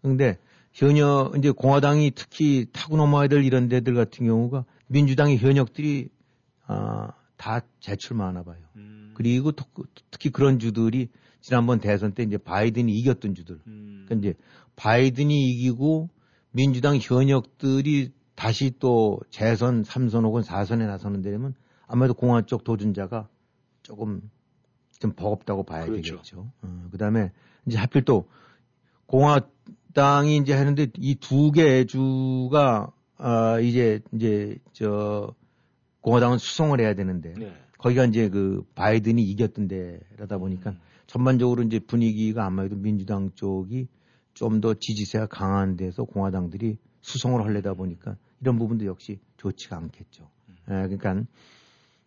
[0.00, 0.38] 근데
[0.72, 6.08] 현역 이제 공화당이 특히 타고 넘어야 될 이런 데들 같은 경우가 민주당의 현역들이
[6.68, 8.62] 아, 다 재출마하나 봐요.
[8.76, 8.95] 음.
[9.16, 9.72] 그리고 특-
[10.10, 11.08] 특히 그런 주들이
[11.40, 13.58] 지난번 대선 때 이제 바이든이 이겼던 주들.
[13.66, 14.04] 음.
[14.06, 14.38] 그러니까 이제
[14.76, 16.10] 바이든이 이기고
[16.52, 21.54] 민주당 현역들이 다시 또 재선 3선 혹은 4선에 나서는 데면
[21.86, 23.26] 아마도 공화 쪽 도전자가
[23.82, 24.20] 조금
[24.98, 26.16] 좀 버겁다고 봐야 그렇죠.
[26.16, 26.52] 되겠죠.
[26.60, 27.32] 어, 그다음에
[27.66, 28.28] 이제 하필 또
[29.06, 35.34] 공화당이 이제 하는데 이 두 개의 주가 아 이제 이제 저
[36.02, 37.54] 공화당은 수송을 해야 되는데 네.
[37.78, 40.78] 거기가 이제 그 바이든이 이겼던 데라다 보니까 음.
[41.06, 43.88] 전반적으로 이제 분위기가 아마도 민주당 쪽이
[44.36, 50.28] 좀 더 지지세가 강한 데서 공화당들이 수송을 하려다 보니까 이런 부분도 역시 좋지가 않겠죠.
[50.68, 51.22] 예, 그러니까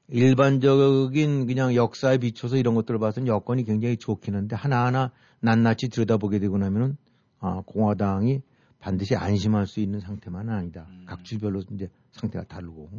[0.10, 6.58] 일반적인 그냥 역사에 비춰서 이런 것들을 봐서는 여건이 굉장히 좋긴 한데 하나하나 낱낱이 들여다보게 되고
[6.58, 6.98] 나면은
[7.40, 8.42] 아, 공화당이
[8.80, 10.86] 반드시 안심할 수 있는 상태만은 아니다.
[10.90, 11.06] 음.
[11.08, 12.90] 각 주별로 이제 상태가 다르고.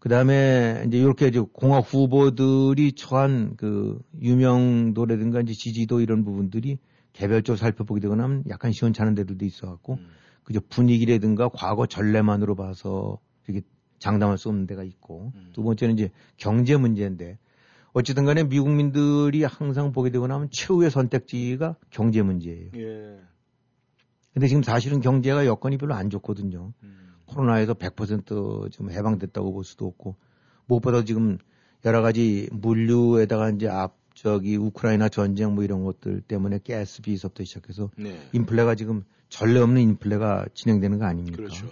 [0.00, 6.78] 그 다음에 이제 이렇게 이제 공화 후보들이 처한 그 유명도라든가 이제 지지도 이런 부분들이
[7.12, 10.08] 개별적으로 살펴보게 되고 나면 약간 시원찮은 데들도 있어갖고 음.
[10.42, 13.66] 그저 분위기라든가 과거 전례만으로 봐서 이렇게
[13.98, 15.50] 장담할 수 없는 데가 있고 음.
[15.52, 17.38] 두 번째는 이제 경제 문제인데
[17.92, 22.70] 어쨌든 간에 미국민들이 항상 보게 되고 나면 최후의 선택지가 경제 문제예요.
[22.74, 23.20] 예.
[24.32, 26.72] 근데 지금 사실은 경제가 여건이 별로 안 좋거든요.
[26.82, 27.09] 음.
[27.30, 30.16] 코로나에서 100%좀 해방됐다고 볼 수도 없고
[30.66, 31.38] 무엇보다 지금
[31.84, 37.90] 여러 가지 물류에다가 이제 앞 저기 우크라이나 전쟁 뭐 이런 것들 때문에 가스 비서부터 시작해서
[37.96, 38.20] 네.
[38.32, 41.36] 인플레가 지금 전례 없는 인플레가 진행되는 거 아닙니까?
[41.36, 41.68] 그렇죠.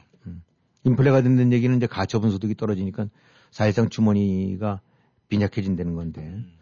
[0.84, 3.08] 인플레가 된다는 얘기는 이제 가처분 소득이 떨어지니까
[3.50, 4.80] 사실상 주머니가
[5.28, 6.22] 빈약해진다는 건데.
[6.22, 6.52] 음.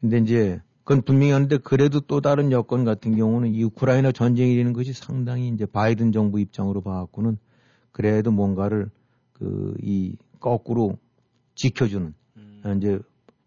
[0.00, 4.92] 근데 이제 그건 분명히 하는데 그래도 또 다른 여건 같은 경우는 이 우크라이나 전쟁이라는 것이
[4.92, 7.38] 상당히 이제 바이든 정부 입장으로 봐갖고는
[7.96, 8.90] 그래도 뭔가를
[9.32, 10.98] 그 이 거꾸로
[11.54, 12.74] 지켜주는 음.
[12.76, 12.98] 이제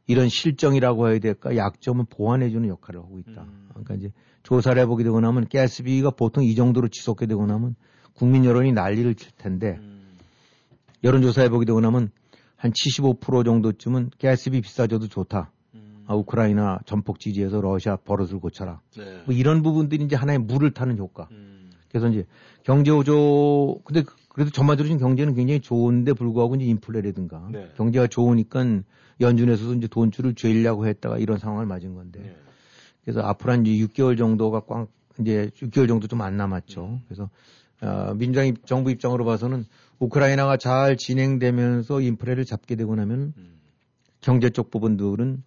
[0.08, 3.44] 이런 실정이라고 해야 될까 약점을 보완해주는 역할을 하고 있다.
[3.44, 3.70] 음.
[3.70, 4.12] 그러니까 이제
[4.44, 7.76] 조사를 해보게 되고 나면 가스비가 보통 이 정도로 지속해 되고 나면
[8.14, 10.18] 국민 여론이 난리를 칠 텐데 음.
[11.04, 12.10] 여론조사 해보게 되고 나면
[12.56, 15.52] 한 75% 정도쯤은 가스비 비싸져도 좋다.
[15.76, 16.06] 음.
[16.08, 18.82] 아, 우크라이나 전폭 지지에서 러시아 버릇을 고쳐라.
[18.98, 19.24] 네.
[19.26, 21.28] 뭐 이런 부분들이 이제 하나의 물을 타는 효과.
[21.32, 21.70] 음.
[21.90, 22.26] 그래서 이제
[22.64, 24.04] 경제 호조, 근데
[24.40, 27.70] 그- 그래도 전반적으로 지금 경제는 굉장히 좋은데 불구하고 이제 인플레라든가 네.
[27.76, 28.64] 경제가 좋으니까
[29.20, 32.36] 연준에서도 이제 돈줄을 죄려고 했다가 이런 상황을 맞은 건데 네.
[33.04, 34.88] 그래서 앞으로 한 이제 6개월 정도가 꽝
[35.20, 36.86] 이제 6개월 정도 좀 안 남았죠.
[36.86, 37.02] 음.
[37.08, 37.30] 그래서
[37.82, 39.66] 어, 민주당 입- 정부 입장으로 봐서는
[40.00, 43.60] 우크라이나가 잘 진행되면서 인플레를 잡게 되고 나면 음.
[44.22, 45.44] 경제 쪽 부분들은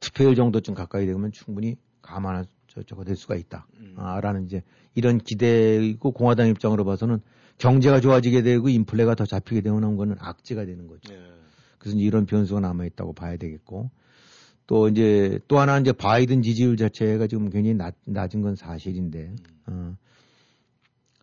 [0.00, 3.66] 투표율 정도쯤 가까이 되면 충분히 감안할 저- 저거 될 수가 있다.
[3.80, 3.94] 음.
[3.96, 4.62] 아, 라는 이제
[4.94, 7.20] 이런 기대이고 공화당 입장으로 봐서는
[7.58, 11.12] 경제가 좋아지게 되고 인플레가 더 잡히게 되는 거는 악재가 되는 거죠.
[11.12, 11.18] 네.
[11.78, 13.90] 그래서 이런 변수가 남아 있다고 봐야 되겠고
[14.66, 19.34] 또 이제 또 하나 이제 바이든 지지율 자체가 지금 굉장히 낮, 낮은 건 사실인데
[19.66, 19.96] 어,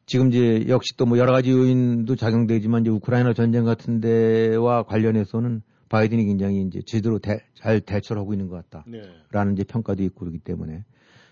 [0.05, 5.61] 지금 이제 역시 또 뭐 여러 가지 요인도 작용되지만 이제 우크라이나 전쟁 같은 데와 관련해서는
[5.89, 9.01] 바이든이 굉장히 이제 제대로 대- 잘 대처를 하고 있는 것 네.
[9.29, 10.83] 같다라는 이제 평가도 있고 그러기 때문에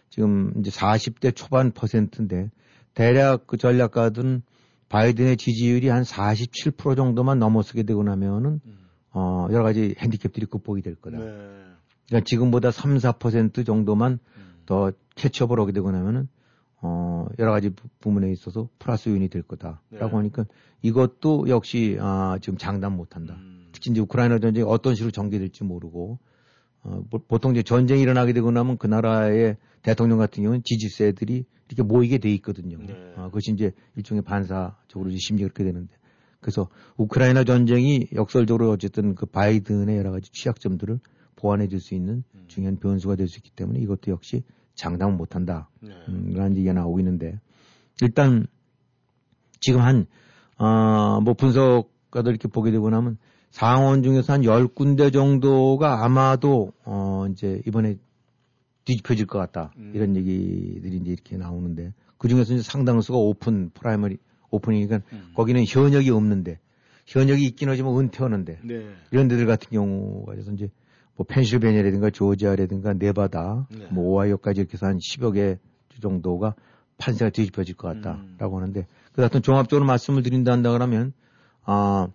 [0.10, 2.50] 지금 이제 40대 초반 퍼센트인데
[2.94, 4.44] 대략 그 전략가들은
[4.90, 8.78] 바이든의 지지율이 한 47% 정도만 넘어서게 되고 나면은 음.
[9.12, 11.18] 어, 여러 가지 핸디캡들이 극복이 될 거다.
[11.18, 11.26] 네.
[12.08, 14.54] 그러니까 지금보다 3, 4% 정도만 음.
[14.66, 16.28] 더 캐치업을 하게 되고 나면은
[16.82, 20.16] 어, 여러 가지 부- 부분에 있어서 플러스 요인이 될 거다라고 네.
[20.16, 20.46] 하니까
[20.82, 23.36] 이것도 역시 아, 지금 장담 못 한다.
[23.38, 23.70] 음.
[23.72, 26.20] 특히 이제 우크라이나 전쟁이 어떤 식으로 전개될지 모르고
[26.84, 31.46] 어, 보- 보통 이제 전쟁이 일어나게 되고 나면 그 나라의 대통령 같은 경우는 지지세들이
[31.76, 32.78] 이렇게 모이게 돼 있거든요.
[32.80, 33.14] 네.
[33.16, 35.94] 아, 그것이 이제 일종의 반사적으로 이제 심리 그렇게 되는데
[36.40, 41.00] 그래서 우크라이나 전쟁이 역설적으로 어쨌든 그 바이든의 여러 가지 취약점들을
[41.36, 42.46] 보완해 줄 수 있는 음.
[42.48, 44.44] 중요한 변수가 될 수 있기 때문에 이것도 역시
[44.76, 45.70] 장담을 못 한다.
[45.82, 45.92] 네.
[46.10, 47.40] 음, 이런 얘기가 나오고 있는데
[48.02, 48.48] 일단
[49.60, 50.06] 지금 한,
[50.58, 53.18] 어, 뭐 분석가들 이렇게 보게 되고 나면
[53.52, 57.98] 상원 중에서 한 10군데 정도가 아마도, 어, 이제 이번에
[58.86, 59.72] 뒤집혀질 것 같다.
[59.78, 59.92] 음.
[59.96, 64.18] 이런 얘기들이 이제 이렇게 나오는데 그 중에서 이제 상당수가 open, primary,
[64.50, 65.32] 오픈이니까 음.
[65.36, 66.60] 거기는 현역이 없는데
[67.06, 68.86] 현역이 있긴 하지만 은퇴하는데 네.
[69.12, 70.70] 이런 데들 같은 경우가 그래서 이제
[71.16, 73.88] 뭐 펜실베니아라든가 조지아라든가 네바다, 네.
[73.92, 75.58] 뭐 오하이오까지 이렇게 해서 한 10여 개
[76.02, 76.56] 정도가
[76.98, 78.62] 판세가 뒤집혀질 것 같다라고 음.
[78.62, 81.14] 하는데 그 하여튼 종합적으로 말씀을 드린다 한다 그러면
[81.64, 82.08] 아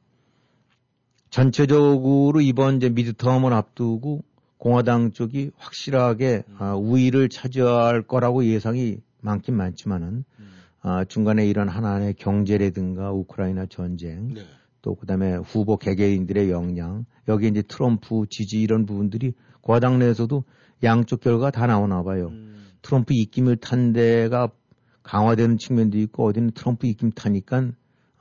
[1.31, 4.25] 전체적으로 이번 이제 미드텀을 앞두고
[4.59, 6.57] 공화당 쪽이 확실하게 음.
[6.59, 10.49] 아, 우위를 차지할 거라고 예상이 많긴 많지만은 음.
[10.81, 14.43] 아, 중간에 이런 하나의 경제라든가 우크라이나 전쟁 네.
[14.83, 19.33] 또 그다음에 후보 개개인들의 역량 여기 이제 트럼프 지지 이런 부분들이
[19.63, 20.45] 과당 내에서도
[20.83, 22.29] 양쪽 결과 다 나오나 봐요.
[22.29, 22.69] 음.
[22.83, 24.51] 트럼프 입김을 탄 데가
[25.03, 27.71] 강화되는 측면도 있고 어디는 트럼프 입김 타니까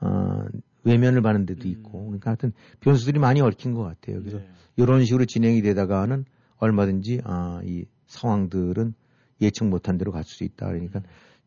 [0.00, 0.44] 어,
[0.84, 2.06] 외면을 받는 데도 있고 음.
[2.06, 4.20] 그러니까 하여튼 변수들이 많이 얽힌 것 같아요.
[4.20, 4.48] 그래서 네.
[4.78, 6.24] 이런 식으로 진행이 되다가는
[6.56, 8.94] 얼마든지 아, 이 상황들은
[9.42, 10.66] 예측 못한 대로 갈 수 있다.
[10.68, 11.02] 그러니까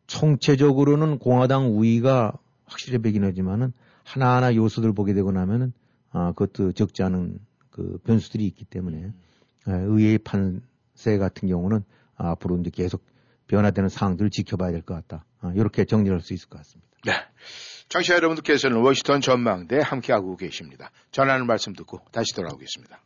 [0.06, 2.32] 총체적으로는 공화당 우위가
[2.66, 3.72] 확실히 배긴 하지만은
[4.04, 5.72] 하나하나 요소들 보게 되고 나면은
[6.10, 7.38] 아, 그것도 적지 않은
[7.70, 9.12] 그 변수들이 있기 때문에
[9.68, 11.84] 예, 의회의 판세 같은 경우는
[12.16, 13.02] 아, 앞으로 이제 계속
[13.46, 15.24] 변화되는 사항들을 지켜봐야 될 것 같다.
[15.40, 16.90] 아, 이렇게 정리할 수 있을 것 같습니다.
[17.04, 17.12] 네.
[17.88, 20.90] 청취자 여러분들께서는 워싱턴 전망대 함께하고 계십니다.
[21.10, 23.00] 전하는 말씀 듣고 다시 돌아오겠습니다.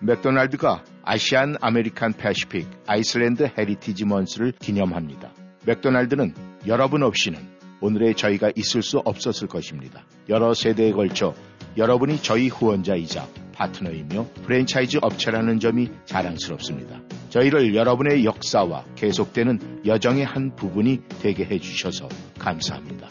[0.00, 5.30] 맥도날드가 Asian American Pacific Islander Heritage Month를 기념합니다.
[5.66, 6.34] 맥도날드는
[6.66, 7.38] 여러분 없이는
[7.82, 10.04] 오늘의 저희가 있을 수 없었을 것입니다.
[10.28, 11.34] 여러 세대에 걸쳐
[11.76, 17.00] 여러분이 저희 후원자이자 파트너이며 프랜차이즈 업체라는 점이 자랑스럽습니다.
[17.28, 23.08] 저희를 여러분의 역사와 계속되는 여정의 한 부분이 되게 해주셔서 감사합니다.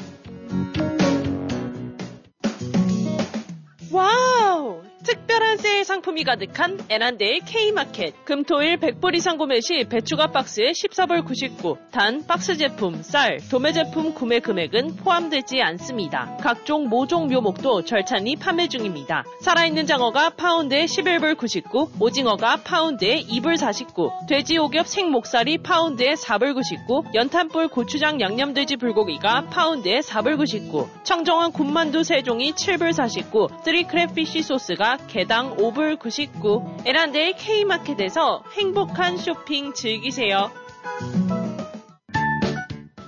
[5.39, 8.25] 특별한 세일 상품이 가득한 에난데의 K마켓.
[8.25, 11.77] 금토일 100불 이상 구매 시 배추가 박스에 14불 99.
[11.91, 16.35] 단 박스 제품, 쌀, 도매 제품 구매 금액은 포함되지 않습니다.
[16.41, 19.23] 각종 모종 묘목도 절찬리 판매 중입니다.
[19.39, 27.03] 살아있는 장어가 파운드에 11불 99, 오징어가 파운드에 2불 49, 돼지 오겹 생목살이 파운드에 4불 99,
[27.15, 34.97] 연탄불 고추장 양념돼지 불고기가 파운드에 4불 99, 청정원 군만두 3종이 7불 49, 쓰리 크랩피쉬 소스가
[35.07, 36.81] 개당 5불 99.
[36.87, 40.49] 에란데의 K마켓에서 행복한 쇼핑 즐기세요.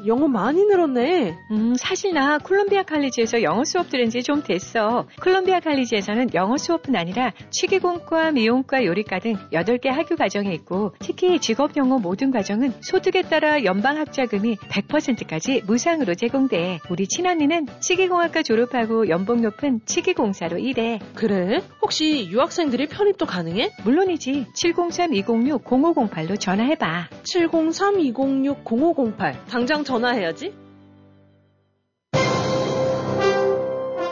[0.07, 1.37] 영어 많이 늘었네.
[1.51, 5.07] 음, 사실 나 콜롬비아 칼리지에서 영어 수업 들은 지 좀 됐어.
[5.21, 11.75] 콜롬비아 칼리지에서는 영어 수업뿐 아니라 취기공과 미용과 요리과 등 8개 학교 과정이 있고 특히 직업
[11.75, 16.79] 영어 모든 과정은 소득에 따라 연방 학자금이 100%까지 무상으로 제공돼.
[16.91, 20.99] 우리 친언니는 치기공학과 졸업하고 연봉 높은 치기공사로 일해.
[21.15, 21.61] 그래?
[21.81, 23.71] 혹시 유학생들이 편입도 가능해?
[23.83, 24.45] 물론이지.
[24.55, 27.09] 703-206-0508로 전화해봐.
[27.23, 29.35] 703-206-0508.
[29.49, 30.53] 당장 전화해야지.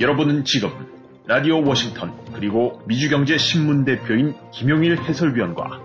[0.00, 0.70] 여러분은 지금
[1.26, 5.78] 라디오 워싱턴 그리고 미주경제 신문 대표인 김용일 해설위원과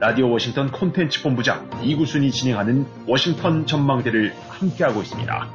[0.00, 5.52] 라디오 워싱턴 콘텐츠 본부장 이구순이 진행하는 워싱턴 전망대를 함께하고 있습니다.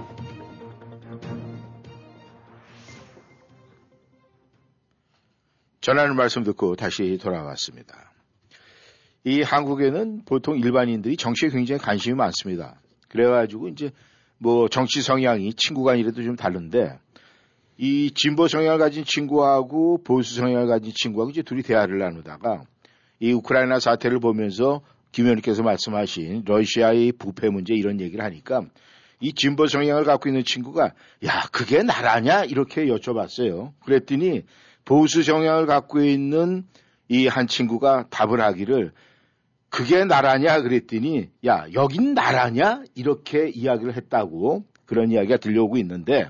[5.81, 8.11] 전하는 말씀 듣고 다시 돌아왔습니다.
[9.23, 12.79] 이 한국에는 보통 일반인들이 정치에 굉장히 관심이 많습니다.
[13.07, 13.89] 그래가지고 이제
[14.37, 16.99] 뭐 정치 성향이 친구 간이라도 좀 다른데
[17.81, 22.63] 이 진보 성향을 가진 친구하고 보수 성향을 가진 친구하고 이제 둘이 대화를 나누다가
[23.21, 24.81] 이 우크라이나 사태를 보면서
[25.13, 28.63] 김 의원님께서 말씀하신 러시아의 부패 문제 이런 얘기를 하니까
[29.21, 30.93] 이 진보 성향을 갖고 있는 친구가
[31.25, 32.43] 야 그게 나라냐?
[32.43, 33.71] 이렇게 여쭤봤어요.
[33.85, 34.43] 그랬더니
[34.83, 36.65] 보수 성향을 갖고 있는
[37.07, 38.91] 이 한 친구가 답을 하기를
[39.69, 40.61] 그게 나라냐?
[40.63, 42.83] 그랬더니 야 여긴 나라냐?
[42.95, 46.29] 이렇게 이야기를 했다고 그런 이야기가 들려오고 있는데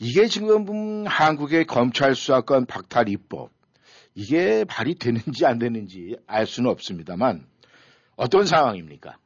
[0.00, 3.50] 이게 지금 한국의 검찰 수사권 박탈 입법
[4.14, 7.44] 이게 발휘되는지 안 되는지 알 수는 없습니다만
[8.16, 9.18] 어떤 상황입니까?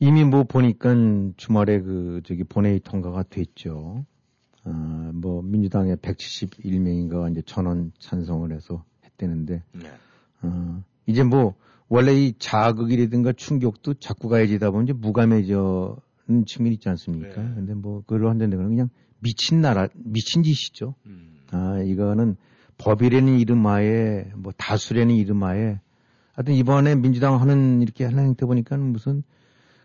[0.00, 0.94] 이미 뭐 보니까
[1.38, 4.04] 주말에 그 저기 본회의 통과가 됐죠.
[4.64, 9.90] 아, 뭐 민주당의 171명인가 이제 천원 찬성을 해서 했대는데 네.
[10.42, 11.54] 어, 이제 뭐
[11.88, 17.42] 원래 이 자극이라든가 충격도 자꾸 가해지다 보면 이제 무감해져는 측면이 있지 않습니까?
[17.42, 17.54] 네.
[17.54, 18.90] 근데 뭐 그걸로 한다는 그냥
[19.24, 20.94] 미친 나라 미친 짓이죠.
[21.06, 21.40] 음.
[21.50, 22.36] 아 이거는
[22.76, 25.80] 법이라는 이름하에 뭐 다수라는 이름하에
[26.34, 29.22] 하여튼 이번에 민주당 하는 이렇게 하는 행태 보니까 무슨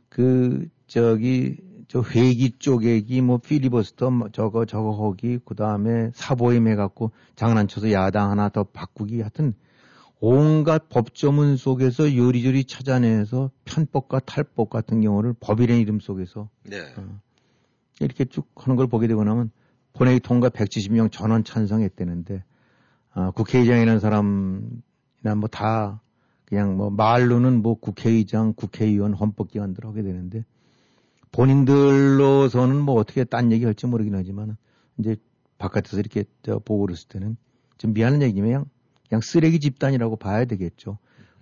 [0.10, 7.94] 그 저기 저 회기 쪼개기 뭐 필리버스터 뭐 저거 저거 하기 그다음에 사보임 해갖고 장난쳐서
[7.94, 9.54] 야당 하나 더 바꾸기 하여튼
[10.20, 16.82] 온갖 법조문 속에서 요리조리 찾아내서 편법과 탈법 같은 경우를 법이라는 이름 속에서 네.
[16.98, 17.22] 어,
[18.00, 19.52] 이렇게 쭉 하는 걸 보게 되고 나면
[19.94, 22.44] 본회의 통과 170명 전원 찬성했대는데
[23.14, 26.02] 아, 국회의장이라는 사람이나 뭐 다
[26.50, 30.44] 그냥 뭐 말로는 뭐 국회의장, 국회의원, 헌법기관들 하게 되는데
[31.32, 34.58] 본인들로서는 뭐 어떻게 딴 얘기 할지 모르긴 하지만
[34.98, 35.16] 이제
[35.60, 37.38] 바깥에서 이렇게 저 보고 그랬을 때는
[37.78, 38.66] 좀 미안한 얘기지만 그냥,
[39.08, 40.98] 그냥 쓰레기 집단이라고 봐야 되겠죠.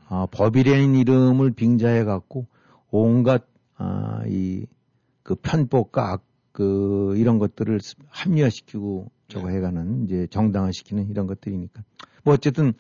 [0.10, 2.48] 아, 법이라는 이름을 빙자해 갖고
[2.92, 3.46] 온갖
[3.78, 6.27] 아, 이그 편법과 악,
[6.58, 11.84] 그 이런 것들을 합리화시키고 저거 해가는 이제 정당화시키는 이런 것들이니까.
[12.24, 12.74] 뭐 어쨌든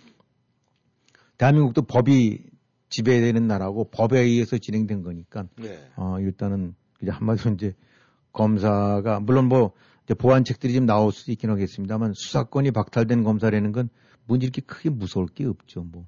[1.37, 2.43] 대한민국도 법이
[2.89, 5.77] 지배되는 나라고 법에 의해서 진행된 거니까 네.
[5.95, 6.73] 어 일단은
[7.03, 7.75] 이제 한마디로 이제
[8.33, 9.73] 검사가 물론 뭐
[10.05, 13.89] 이제 보완책들이 좀 나올 수도 있긴 하겠습니다만 수사권이 박탈된 검사라는 건
[14.25, 16.07] 뭔지 이렇게 크게 무서울 게 없죠 뭐.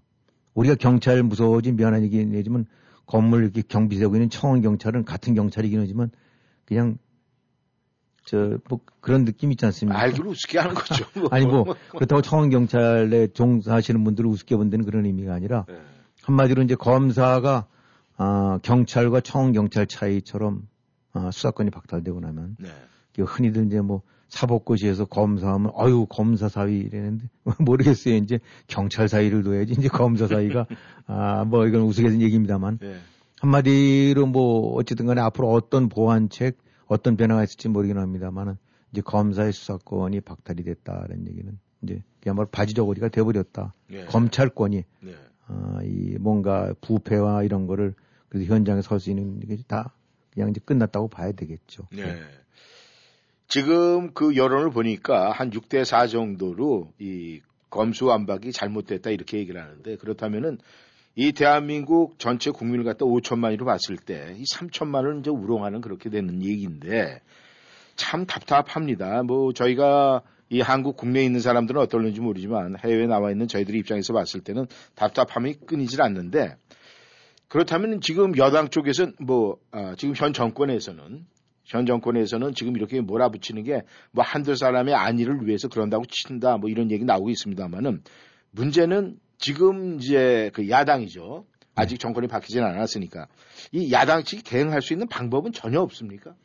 [0.55, 2.65] 우리가 경찰 무서워지 미안한 얘기지만
[3.05, 6.09] 건물 이렇게 경비되고 있는 청원 경찰은 같은 경찰이긴 하지만
[6.65, 6.97] 그냥
[8.29, 9.99] 저 뭐 그런 느낌 있지 않습니까?
[9.99, 11.05] 알기로 우습게 하는 거죠.
[11.31, 15.75] 아니 뭐 그렇다고 청원 경찰에 종사하시는 분들을 우습게 본다는 그런 의미가 아니라 네.
[16.23, 17.65] 한마디로 이제 검사가
[18.17, 20.67] 아, 경찰과 청원 경찰 차이처럼
[21.13, 22.69] 아, 수사권이 박탈되고 나면 네.
[23.15, 29.73] 그 흔히들 이제 뭐 사법고시에서 검사하면 아유 검사 사위 이랬는데 모르겠어요 이제 경찰 사위를 둬야지
[29.73, 30.67] 이제 검사 사위가
[31.07, 32.95] 아 뭐 이건 우스갯 얘기입니다만 네.
[33.41, 36.57] 한마디로 뭐 어쨌든 간에 앞으로 어떤 보완책
[36.89, 38.57] 어떤 변화가 있을지 모르긴 합니다만은
[38.91, 43.73] 이제 검사의 수사권이 박탈이 됐다는 얘기는 이제 그야말로 바지저고리가 돼버렸다.
[43.87, 44.05] 네.
[44.05, 45.15] 검찰권이 네.
[45.47, 47.93] 아, 이 뭔가 부패와 이런 거를
[48.27, 49.95] 그래서 현장에 설 수 있는 게 다
[50.31, 51.87] 그냥 이제 끝났다고 봐야 되겠죠.
[51.91, 52.19] 네.
[53.47, 60.59] 지금 그 여론을 보니까 한 6대 4 정도로 이 검수완박이 잘못됐다 이렇게 얘기를 하는데 그렇다면은
[61.21, 67.19] 이 대한민국 전체 국민을 갖다 5천만으로 봤을 때 이 3천만을 이제 우롱하는 그렇게 되는 얘기인데
[67.97, 69.21] 참 답답합니다.
[69.23, 74.39] 뭐 저희가 이 한국 국내에 있는 사람들은 어떨는지 모르지만 해외에 나와 있는 저희들 입장에서 봤을
[74.39, 76.55] 때는 답답함이 끊이질 않는데
[77.49, 81.25] 그렇다면 지금 여당 쪽에서는 뭐 아, 지금 현 정권에서는
[81.65, 86.89] 현 정권에서는 지금 이렇게 몰아붙이는 게 뭐 한두 사람의 안위를 위해서 그런다고 친다 뭐 이런
[86.91, 88.03] 얘기 나오고 있습니다만은
[88.51, 91.45] 문제는 지금 이제 그 야당이죠.
[91.73, 93.27] 아직 정권이 바뀌진 않았으니까
[93.71, 96.35] 이 야당 측이 대응할 수 있는 방법은 전혀 없습니까?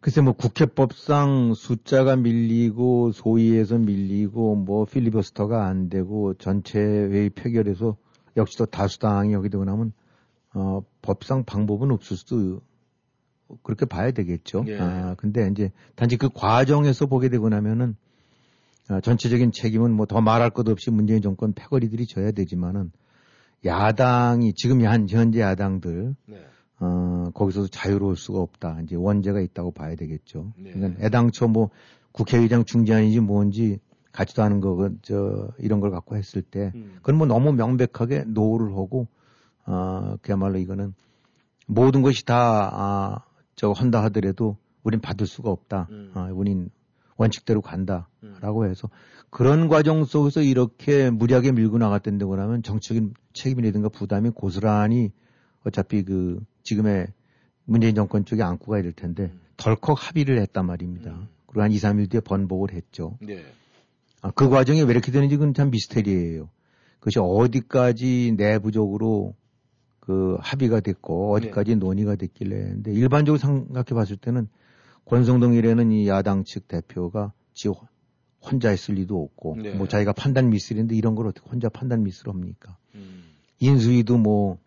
[0.00, 7.96] 글쎄 뭐 국회법상 숫자가 밀리고 소위에서 밀리고 뭐 필리버스터가 안 되고 전체 회의 표결에서
[8.36, 9.92] 역시 또 다수당이 여기 되고 나면
[10.54, 12.60] 어 법상 방법은 없을 수도
[13.62, 14.64] 그렇게 봐야 되겠죠.
[14.68, 14.78] 예.
[14.78, 18.11] 아 근데 이제 단지 그 과정에서 보게 되고 나면은 아,
[19.02, 22.92] 전체적인 책임은 뭐 더 말할 것 없이 문재인 정권 패거리들이 져야 되지만은
[23.64, 26.44] 야당이 지금 한 현재 야당들 네.
[26.80, 28.80] 어, 거기서도 자유로울 수가 없다.
[28.82, 30.52] 이제 원죄가 있다고 봐야 되겠죠.
[30.58, 30.72] 네.
[30.72, 31.70] 그러니까 애당초 뭐
[32.10, 33.78] 국회의장 중재안인지 뭔지
[34.10, 36.96] 같지도 않은 거, 그, 저, 이런 걸 갖고 했을 때, 음.
[36.96, 39.08] 그건 뭐 너무 명백하게 노를 하고,
[39.64, 40.94] 어, 그야말로 이거는
[41.66, 43.24] 모든 것이 다, 아,
[43.56, 45.88] 저, 한다 하더라도 우린 받을 수가 없다.
[45.90, 46.10] 음.
[46.12, 46.68] 아, 우린
[47.22, 48.08] 원칙대로 간다.
[48.22, 48.36] 음.
[48.40, 48.88] 라고 해서
[49.30, 55.12] 그런 과정 속에서 이렇게 무리하게 밀고 나갔던데 그러면 정치적인 책임이라든가 부담이 고스란히
[55.64, 57.06] 어차피 그 지금의
[57.64, 59.40] 문재인 정권 쪽에 안고 가야 될 텐데 음.
[59.56, 61.12] 덜컥 합의를 했단 말입니다.
[61.12, 61.28] 음.
[61.46, 63.16] 그리고 한 2, 3일 뒤에 번복을 했죠.
[63.20, 63.44] 네.
[64.20, 66.48] 아, 그 과정이 왜 이렇게 되는지 그건 참 미스테리예요.
[66.98, 69.34] 그것이 어디까지 내부적으로
[70.00, 74.48] 그 합의가 됐고 어디까지 논의가 됐길래 근데 일반적으로 생각해 봤을 때는
[75.06, 77.68] 권성동이라는 이 야당 측 대표가 지
[78.40, 79.74] 혼자 했을 리도 없고 네.
[79.74, 82.76] 뭐 자기가 판단 미스인데 이런 걸 어떻게 혼자 판단 미스를 합니까?
[82.94, 83.24] 음.
[83.60, 84.58] 인수위도 뭐,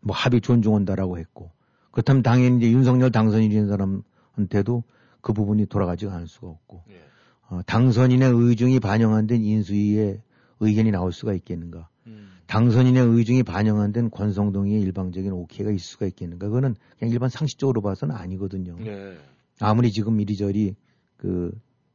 [0.00, 1.50] 뭐 합의 존중한다라고 했고
[1.90, 4.82] 그렇다면 당연히 이제 윤석열 당선인인 사람한테도
[5.20, 7.00] 그 부분이 돌아가지가 않을 수가 없고 예.
[7.48, 10.20] 어, 당선인의 의중이 반영 된 인수위의
[10.60, 11.88] 의견이 나올 수가 있겠는가?
[12.06, 12.32] 음.
[12.46, 16.48] 당선인의 의중이 반영 안된 권성동의 일방적인 오케이가 있을 수가 있겠는가?
[16.48, 18.76] 그거는 그냥 일반 상식적으로 봐서는 아니거든요.
[18.78, 19.16] 네.
[19.60, 20.74] 아무리 지금 이리저리
[21.16, 21.52] 그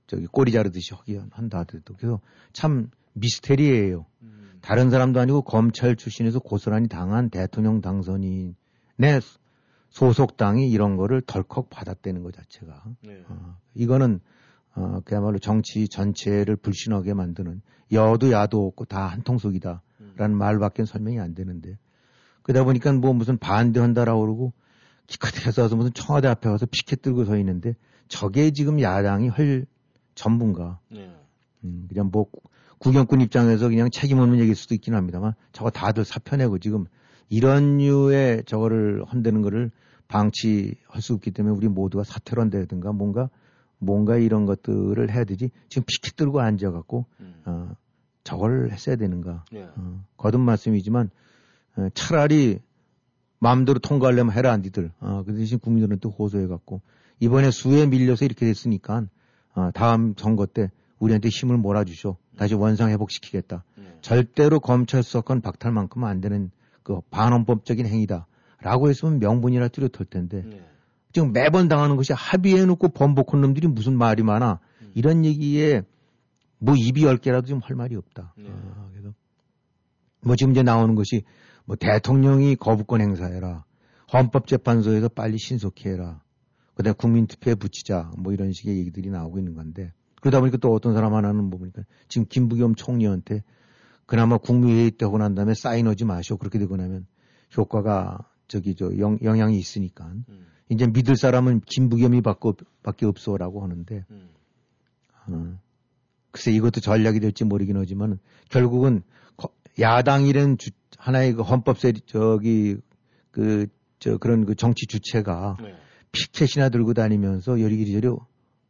[0.07, 2.20] 저기 꼬리 자르듯이 하기 한다 하더라도 그래서
[2.53, 4.05] 참 미스테리예요.
[4.22, 4.60] 음.
[4.62, 8.55] 다른 사람도 아니고 검찰 출신에서 고스란히 당한 대통령 당선인의
[9.89, 13.24] 소속 당이 이런 거를 덜컥 받았다는 것 자체가 네.
[13.28, 14.20] 어, 이거는
[14.76, 19.82] 어, 그야말로 정치 전체를 불신하게 만드는 여도 야도 없고 다 한 통속이다라는
[20.20, 20.38] 음.
[20.38, 21.78] 말밖에 설명이 안 되는데
[22.43, 24.53] 그러다 보니까 뭐 무슨 반대한다라고 그러고
[25.10, 27.76] 기껏해서 와서 무슨 청와대 앞에 가서 피켓 들고 서 있는데
[28.07, 29.66] 저게 지금 야당이 할
[30.16, 31.12] 전부인가 네.
[31.64, 32.41] 음, 그냥 뭐 구-
[32.78, 36.86] 구경꾼 입장에서 그냥 책임 없는 얘기일 수도 있긴 합니다만 저거 다들 사표내고 지금
[37.28, 39.72] 이런 류의 저거를 헌대는 거를
[40.07, 43.30] 방치할 수 없기 때문에 우리 모두가 사퇴를 한다든가 뭔가
[43.80, 47.41] 뭔가 이런 것들을 해야 되지 지금 피켓 들고 앉아갖고 음.
[47.45, 47.76] 어,
[48.24, 49.68] 저걸 했어야 되는가 네.
[49.76, 51.10] 어, 거듭 말씀이지만
[51.78, 52.60] 어, 차라리
[53.39, 56.81] 마음대로 통과하려면 해라 안디들 어, 그 대신 국민들한테 호소해갖고
[57.19, 59.05] 이번에 수에 밀려서 이렇게 됐으니까
[59.55, 63.97] 어, 다음 선거 때 우리한테 힘을 몰아주쇼 다시 원상 회복시키겠다 네.
[64.01, 66.51] 절대로 검찰 수사권 박탈만큼은 안 되는
[66.83, 70.65] 그 반헌법적인 행위다라고 했으면 명분이라 뚜렷할 텐데 네.
[71.11, 74.91] 지금 매번 당하는 것이 합의해놓고 번복한 놈들이 무슨 말이 많아 음.
[74.95, 75.83] 이런 얘기에
[76.59, 78.33] 뭐 입이 열 개라도 좀할 말이 없다.
[78.37, 78.49] 네.
[78.49, 79.13] 아, 그래서
[80.21, 81.23] 뭐 지금 이제 나오는 것이
[81.70, 83.63] 뭐 대통령이 거부권 행사해라.
[84.11, 86.20] 헌법재판소에서 빨리 신속히 해라.
[86.74, 88.09] 그다음에 국민투표에 붙이자.
[88.17, 91.84] 뭐 이런 식의 얘기들이 나오고 있는 건데 그러다 보니까 또 어떤 사람 하나는 뭐 보니까
[92.07, 93.43] 지금 김부겸 총리한테
[94.07, 96.38] 그나마 국무회의 때 하고 난 다음에 사인하지 마시오.
[96.38, 97.05] 그렇게 되고 나면
[97.55, 98.17] 효과가
[98.47, 100.47] 저기 저 영, 영향이 있으니까 음.
[100.70, 102.51] 이제 믿을 사람은 김부겸이 밖에,
[102.82, 104.30] 밖에 없어라고 하는데 음.
[105.28, 105.59] 어,
[106.32, 108.17] 글쎄 이것도 전략이 될지 모르긴 하지만
[108.49, 109.03] 결국은
[109.38, 109.49] 거-
[109.80, 112.77] 야당이란 주- 하나의 그 헌법세 저기
[113.31, 113.67] 그
[113.99, 115.75] 저 그런 그 정치 주체가 네.
[116.11, 118.15] 피켓이나 들고 다니면서 여리기리저리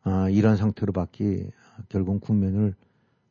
[0.03, 1.51] 아, 이런 상태로밖에
[1.87, 2.75] 결국 국면을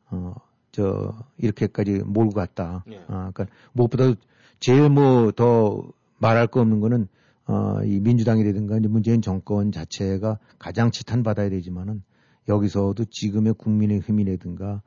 [0.09, 0.33] 어,
[0.71, 2.83] 저 이렇게까지 몰고 갔다.
[2.87, 3.03] 네.
[3.07, 4.13] 아, 그러니까 무엇보다
[4.59, 7.07] 제일 뭐 더 말할 거 없는 거는
[7.47, 12.01] 어, 이 민주당이라든가 이제 문재인 정권 자체가 가장 지탄받아야 되지만은
[12.47, 14.81] 여기서도 지금의 국민의 힘이라든가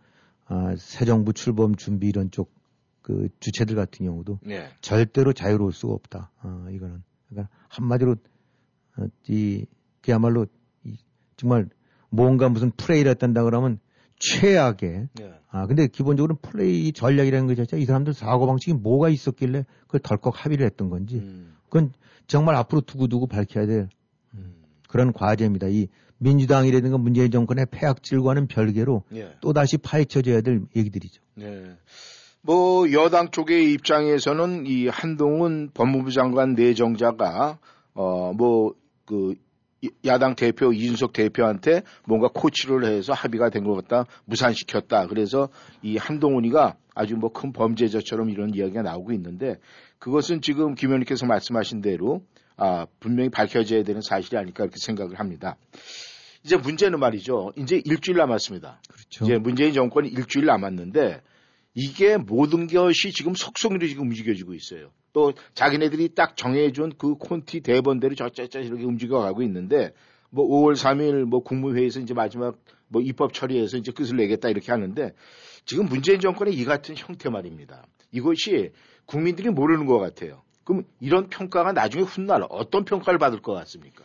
[0.46, 2.50] 아, 새 정부 출범 준비 이런 쪽
[3.02, 4.68] 그 주체들 같은 경우도 네.
[4.80, 6.30] 절대로 자유로울 수가 없다.
[6.42, 7.02] 어, 이거는.
[7.28, 8.16] 그러니까 한마디로
[8.96, 9.66] 어, 이
[10.00, 10.46] 그야말로
[10.84, 10.96] 이,
[11.36, 11.68] 정말
[12.10, 13.78] 뭔가 무슨 플레이를 했단다 그러면
[14.18, 15.32] 최악의 네.
[15.48, 20.44] 아 근데 기본적으로 플레이 전략이라는 것 자체가 이 사람들 사고 방식이 뭐가 있었길래 그걸 덜컥
[20.44, 21.56] 합의를 했던 건지 음.
[21.64, 21.92] 그건
[22.26, 23.88] 정말 앞으로 두고두고 밝혀야 될
[24.34, 24.54] 음.
[24.88, 25.68] 그런 과제입니다.
[25.68, 25.88] 이
[26.18, 29.34] 민주당이라든가 문재인 정권의 폐악질과는 별개로 예.
[29.40, 31.20] 또다시 파헤쳐져야 될 얘기들이죠.
[31.34, 31.76] 네.
[32.44, 37.58] 뭐 여당 쪽의 입장에서는 이 한동훈 법무부 장관 내정자가
[37.94, 39.34] 어 뭐그
[40.04, 45.48] 야당 대표 이준석 대표한테 뭔가 코치를 해서 합의가 된 것 같다 무산시켰다 그래서
[45.82, 49.56] 이 한동훈이가 아주 뭐 큰 범죄자처럼 이런 이야기가 나오고 있는데
[50.00, 52.22] 그것은 지금 김 의원님께서 말씀하신 대로
[52.56, 55.56] 아 분명히 밝혀져야 되는 사실이 아닐까 이렇게 생각을 합니다.
[56.44, 57.52] 이제 문제는 말이죠.
[57.56, 58.80] 이제 일주일 남았습니다.
[58.88, 59.24] 그렇죠.
[59.24, 61.20] 이제 문재인 정권이 일주일 남았는데
[61.74, 64.90] 이게 모든 것이 지금 속성으로 지금 움직여지고 있어요.
[65.12, 69.92] 또 자기네들이 딱 정해준 그 콘티 대본대로 저쩌저 이렇게 움직여가고 있는데
[70.30, 72.58] 뭐 5월 3일 뭐 국무회의에서 이제 마지막
[72.88, 75.12] 뭐 입법 처리해서 이제 끝을 내겠다 이렇게 하는데
[75.64, 77.86] 지금 문재인 정권의 이 같은 형태 말입니다.
[78.10, 78.72] 이것이
[79.06, 80.42] 국민들이 모르는 것 같아요.
[80.64, 84.04] 그럼 이런 평가가 나중에 훗날 어떤 평가를 받을 것 같습니까?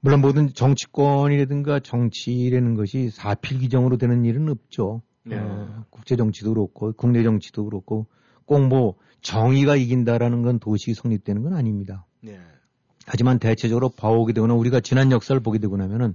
[0.00, 5.02] 물론 모든 정치권이라든가 정치라는 것이 사필귀정으로 되는 일은 없죠.
[5.24, 5.36] 네.
[5.38, 8.06] 어, 국제 정치도 그렇고 국내 정치도 그렇고
[8.46, 12.06] 꼭 뭐 정의가 이긴다라는 건 도식이 성립되는 건 아닙니다.
[12.20, 12.38] 네.
[13.06, 16.14] 하지만 대체적으로 봐오게 되거나 우리가 지난 역사를 보게 되고 나면은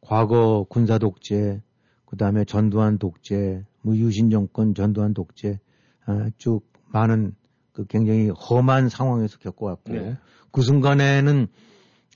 [0.00, 1.62] 과거 군사 독재,
[2.06, 5.60] 그 다음에 전두환 독재, 뭐 유신 정권 전두환 독재
[6.06, 6.62] 아, 쭉
[6.92, 7.34] 많은
[7.72, 10.16] 그 굉장히 험한 상황에서 겪어왔고 네.
[10.50, 11.48] 그 순간에는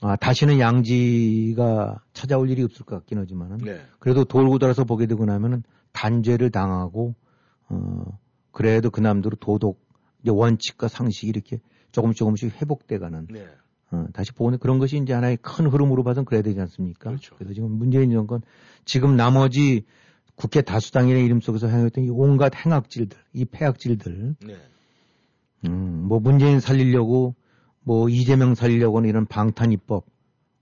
[0.01, 3.81] 아, 다시는 양지가 찾아올 일이 없을 것 같긴 하지만은 네.
[3.99, 5.63] 그래도 돌고 돌아서 보게 되고 나면은
[5.97, 7.15] 단죄를 당하고
[7.69, 8.19] 어
[8.51, 9.79] 그래도 그 남들은 도덕
[10.21, 11.59] 이제 원칙과 상식이 이렇게
[11.91, 13.47] 조금 조금씩 회복돼가는 네.
[13.89, 17.09] 어, 다시 보는 그런 것이 이제 하나의 큰 흐름으로 봐서는 그래야 되지 않습니까?
[17.09, 17.35] 그렇죠.
[17.39, 18.41] 래서 지금 문재인 정권
[18.85, 19.85] 지금 나머지
[20.35, 24.55] 국회 다수당이라는 이름 속에서 행했던 이 온갖 행악질들, 이 폐악질들, 네.
[25.65, 27.33] 음, 뭐 문재인 살리려고
[27.81, 30.05] 뭐 이재명 살리려고는 이런 방탄 입법,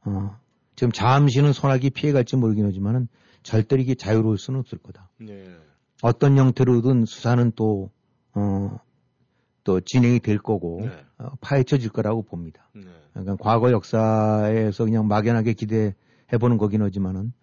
[0.06, 0.38] 어,
[0.78, 3.10] 지금 잠시는 소나기 피해갈지 모르긴 하지만은
[3.46, 5.10] 절대 이게 자유로울 수는 없을 거다.
[5.20, 5.46] 네.
[6.02, 7.92] 어떤 형태로든 수사는 또,
[8.34, 8.80] 어,
[9.64, 10.90] 또 진행이 될 거고, 네.
[11.20, 12.68] 어, 파헤쳐질 거라고 봅니다.
[12.74, 12.86] 네.
[13.14, 17.34] 그러니까 과거 역사에서 그냥 막연하게 기대해보는 거긴 하지만은,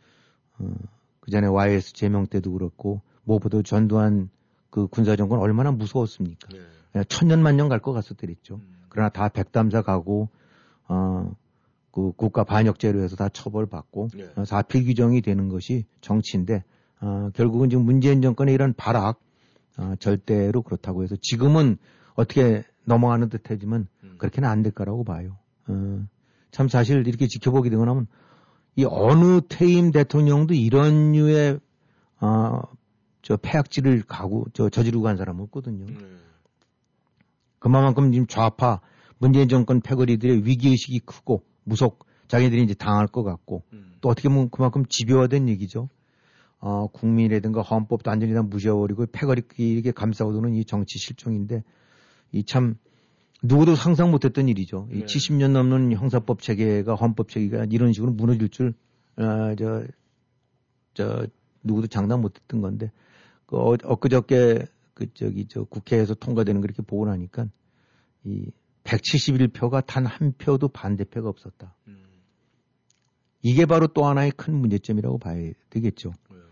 [0.58, 0.74] 어,
[1.20, 4.28] 그 전에 YS 제명 때도 그렇고, 무엇보다 전두환
[4.70, 6.48] 그 군사정권 얼마나 무서웠습니까?
[6.48, 6.58] 네.
[6.90, 8.56] 그냥 천년만년 갈 것 같았더랬죠.
[8.56, 8.84] 음.
[8.88, 10.28] 그러나 다 백담사 가고,
[10.88, 11.32] 어,
[11.92, 14.30] 그 국가 반역죄로 해서 다 처벌받고, 네.
[14.36, 16.64] 어, 사필 규정이 되는 것이 정치인데,
[17.00, 19.20] 어, 결국은 지금 문재인 정권의 이런 발악,
[19.76, 21.76] 어, 절대로 그렇다고 해서 지금은
[22.14, 24.16] 어떻게 넘어가는 듯 하지만 음.
[24.18, 25.36] 그렇게는 안 될 거라고 봐요.
[25.68, 26.04] 어,
[26.50, 28.06] 참 사실 이렇게 지켜보게 되고 나면
[28.76, 31.60] 이 어느 퇴임 대통령도 이런 류의,
[32.20, 32.60] 어,
[33.20, 35.86] 저 폐악질을 가고, 저 저지르고 간 사람은 없거든요.
[35.86, 35.94] 네.
[37.58, 38.80] 그만큼 지금 좌파
[39.18, 43.92] 문재인 정권 패거리들의 위기 의식이 크고 무속 자기들이 이제 당할 것 같고 음.
[44.00, 45.88] 또 어떻게 보면 그만큼 집요화된 얘기죠.
[46.58, 51.64] 어, 국민이라든가 헌법도 완전히 다 무시해버리고 패거리끼리 감싸고 도는 이 정치 실종인데
[52.32, 52.76] 이 참
[53.42, 54.88] 누구도 상상 못했던 일이죠.
[54.92, 55.04] 이 네.
[55.04, 58.74] 70년 넘는 형사법 체계가 헌법 체계가 이런 식으로 무너질 줄,
[59.16, 59.84] 어, 저,
[60.94, 61.26] 저,
[61.64, 62.92] 누구도 장담 못했던 건데,
[63.46, 67.48] 그, 어, 엊그저께, 그, 저기, 저, 국회에서 통과되는 거 이렇게 보고 나니까,
[68.24, 68.46] 이,
[68.96, 71.74] 171표가 단 한 표도 반대표가 없었다.
[71.88, 72.02] 음.
[73.40, 76.12] 이게 바로 또 하나의 큰 문제점이라고 봐야 되겠죠.
[76.30, 76.42] 왜요?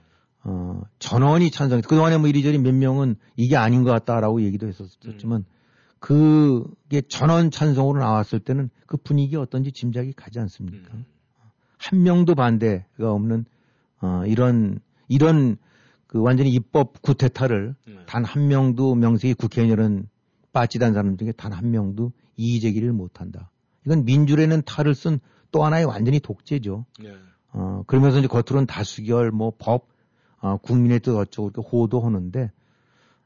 [0.44, 5.44] 어, 전원이 찬성, 그동안에 뭐 이리저리 몇 명은 이게 아닌 것 같다라고 얘기도 했었지만,
[5.98, 10.94] 그게 전원 찬성으로 나왔을 때는 그 분위기 어떤지 짐작이 가지 않습니까?
[10.94, 11.04] 음.
[11.76, 13.44] 한 명도 반대가 없는,
[14.00, 15.56] 어, 이런, 이런
[16.06, 17.98] 그 완전히 입법 구태타를 네.
[18.06, 20.08] 단한 명도 명색이 국회의원은
[20.52, 23.50] 빠지단 사람 중에 단 한 명도 이의 제기를 못 한다.
[23.86, 25.20] 이건 민주라는 탈을 쓴
[25.50, 26.86] 또 하나의 완전히 독재죠.
[27.02, 27.12] 네.
[27.52, 29.88] 어, 그러면서 이제 겉으로는 다수결, 뭐 법,
[30.38, 32.50] 어, 국민의 뜻 어쩌고 이렇게 호도하는데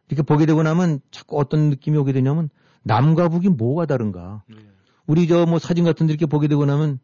[0.08, 2.48] 이렇게 보게 되고 나면 자꾸 어떤 느낌이 오게 되냐면
[2.82, 4.42] 남과 북이 뭐가 다른가.
[4.48, 4.56] 네.
[5.06, 6.98] 우리 저 뭐 사진 같은 데 이렇게 보게 되고 나면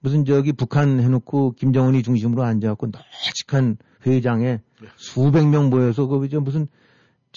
[0.00, 3.76] 무슨 저기 북한 해놓고 김정은이 중심으로 앉아갖고 널찍한
[4.06, 4.88] 회의장에 네.
[4.96, 6.68] 수백 명 모여서 그저 무슨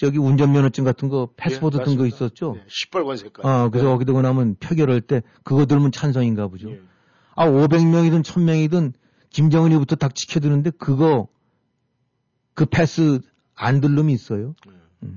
[0.00, 2.16] 저기 운전면허증 같은 거 패스포드 예, 같은 거 맞습니다.
[2.16, 2.54] 있었죠.
[2.54, 2.64] 네.
[2.68, 3.44] 시뻘건 색깔.
[3.44, 3.92] 어, 그래서 네.
[3.92, 6.70] 거기 되고 나면 표결할 때 그거 들으면 찬성인가 보죠.
[6.70, 6.80] 예.
[7.36, 8.94] 아, 500명이든 1000명이든
[9.28, 11.28] 김정은이부터 딱 지켜드는데 그거
[12.54, 13.20] 그 패스
[13.54, 14.54] 안 들름이 있어요.
[15.00, 15.10] 네.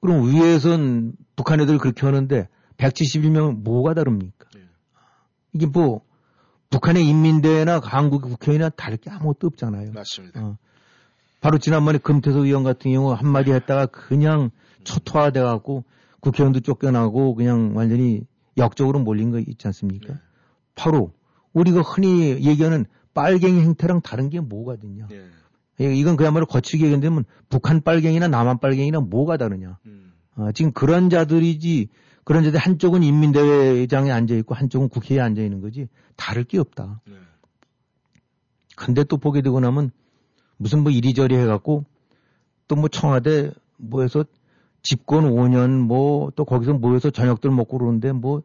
[0.00, 2.48] 그럼 위에선 북한 애들 그렇게 하는데
[2.78, 4.48] 171명은 뭐가 다릅니까?
[4.52, 4.62] 네.
[5.52, 6.00] 이게 뭐
[6.70, 9.92] 북한의 인민대회나 한국의 국회의원이나 다를 게 아무것도 없잖아요.
[9.92, 10.44] 맞습니다.
[10.44, 10.58] 어.
[11.44, 14.50] 바로 지난번에 금태섭 의원 같은 경우 한마디 했다가 그냥
[14.82, 15.84] 초토화돼 갖고
[16.20, 18.22] 국회의원도 쫓겨나고 그냥 완전히
[18.56, 20.14] 역적으로 몰린 거 있지 않습니까?
[20.14, 20.20] 네.
[20.74, 21.12] 바로
[21.52, 25.06] 우리가 흔히 얘기하는 빨갱이 행태랑 다른 게 뭐거든요.
[25.10, 25.94] 네.
[25.94, 29.76] 이건 그야말로 거칠게 얘기하면 북한 빨갱이나 남한 빨갱이랑 뭐가 다르냐.
[29.84, 30.14] 음.
[30.36, 31.88] 어, 지금 그런 자들이지
[32.24, 37.02] 그런 자들 한쪽은 인민대회장에 앉아 있고 한쪽은 국회에 앉아 있는 거지 다를 게 없다.
[37.06, 37.12] 네.
[38.76, 39.90] 근데 또 보게 되고 나면
[40.64, 41.84] 무슨 뭐 이리저리 해갖고
[42.68, 44.24] 또 뭐 청와대 뭐 해서
[44.82, 48.42] 집권 5년 뭐 또 거기서 모여서 저녁들 먹고 그러는데 뭐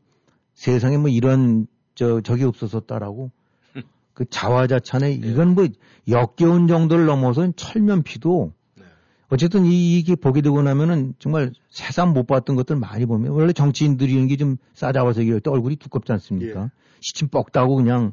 [0.54, 3.32] 세상에 뭐 이런 저 적이 없었었다라고
[4.14, 5.68] 그 자화자찬에 이건 뭐
[6.08, 8.84] 역겨운 정도를 넘어서 철면피도 네.
[9.30, 14.14] 어쨌든 이, 이게 보게 되고 나면은 정말 세상 못 봤던 것들 많이 보면 원래 정치인들이
[14.14, 16.72] 이런 게 좀 싸잡아서 얘기할 때 얼굴이 두껍지 않습니까?
[17.00, 18.12] 시침 뻑다고 그냥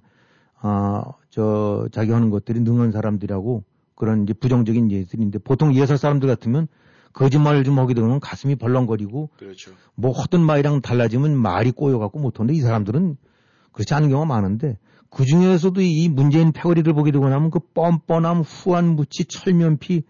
[0.61, 3.63] 아 저 자기 하는 것들이 능한 사람들이라고
[3.97, 6.69] 그런 이제 부정적인 예들인데 보통 예사 사람들 같으면
[7.13, 9.73] 거짓말을 좀 하게 되면 가슴이 벌렁거리고 그렇죠.
[9.95, 13.17] 뭐 하던 말이랑 달라지면 말이 꼬여갖고 못하는데 이 사람들은
[13.73, 14.79] 그렇지 않은 경우가 많은데
[15.11, 20.05] 그 중에서도 이 문재인 패거리를 보게 되고 나면 그 뻔뻔함, 후한무치, 철면피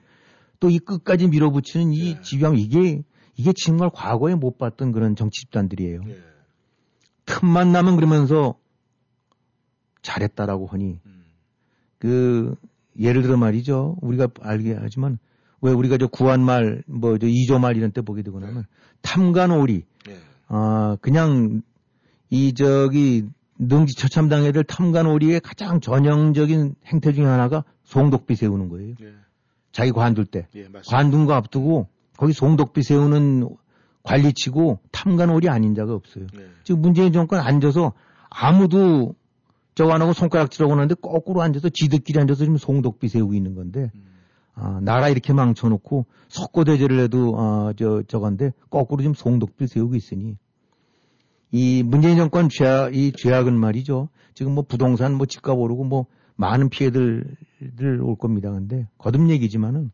[0.59, 2.21] 또 이 끝까지 밀어붙이는 이 네.
[2.23, 3.03] 지병 이게
[3.37, 6.01] 이게 정말 과거에 못 봤던 그런 정치 집단들이에요.
[6.09, 6.19] 예.
[7.27, 8.59] 틈만 나면 그러면서
[10.03, 11.25] 잘했다라고 하니 음.
[11.99, 12.55] 그
[12.99, 13.97] 예를 들어 말이죠.
[14.01, 15.19] 우리가 알게 하지만
[15.61, 18.65] 왜 우리가 저 구한말 뭐 저 이조말 이런 때 보게 되고 나면
[19.03, 20.17] 탐관오리 예.
[20.49, 21.63] 아 그냥
[22.31, 23.25] 이 저기
[23.59, 28.95] 능지 처참당 애들 탐관오리의 가장 전형적인 행태 중에 하나가 송독비 세우는 거예요.
[29.01, 29.13] 예.
[29.73, 30.69] 자기 관둘 때 예.
[30.89, 33.49] 관둔 거 앞두고 거기 송독비 세우는
[34.03, 36.27] 관리치고 탐관오리 아닌 자가 없어요.
[36.39, 36.47] 예.
[36.65, 37.93] 지금 문재인 정권 앉아서
[38.31, 39.15] 아무도
[39.77, 44.07] 저거 안 하고 손가락질하고 하는데 거꾸로 앉아서 지들끼리 앉아서 지금 송독비 세우고 있는 건데 음.
[44.55, 50.39] 아, 나라 이렇게 망쳐놓고 석고대제를 해도 아, 저 저건데 거꾸로 지금 송독비 세우고 있으니
[51.53, 54.09] 이 문재인 정권 죄악 이 죄악은 말이죠.
[54.35, 56.07] 지금 뭐 부동산 뭐 집값 오르고 뭐
[56.37, 58.51] 많은 피해들들 올 겁니다.
[58.51, 59.91] 근데 거듭 얘기지만은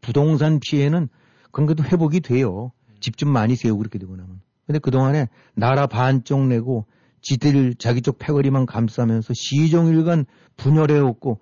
[0.00, 1.08] 부동산 피해는
[1.52, 2.72] 그런 것도 회복이 돼요.
[3.00, 4.40] 집 좀 많이 세우고 그렇게 되고 나면.
[4.66, 6.84] 근데 그 동안에 나라 반쪽 내고
[7.20, 11.40] 지들 자기 쪽 패거리만 감싸면서 시종일관 분열해왔고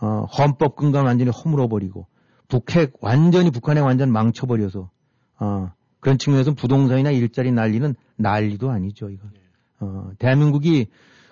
[0.00, 2.06] 어, 헌법 근간 완전히 허물어버리고
[2.48, 4.90] 북핵 완전히 북한에 완전 망쳐버려서
[5.40, 9.26] 어, 그런 측면에서 부동산이나 일자리 난리는 난리도 아니죠 이거.
[9.80, 10.88] 어, 대한민국이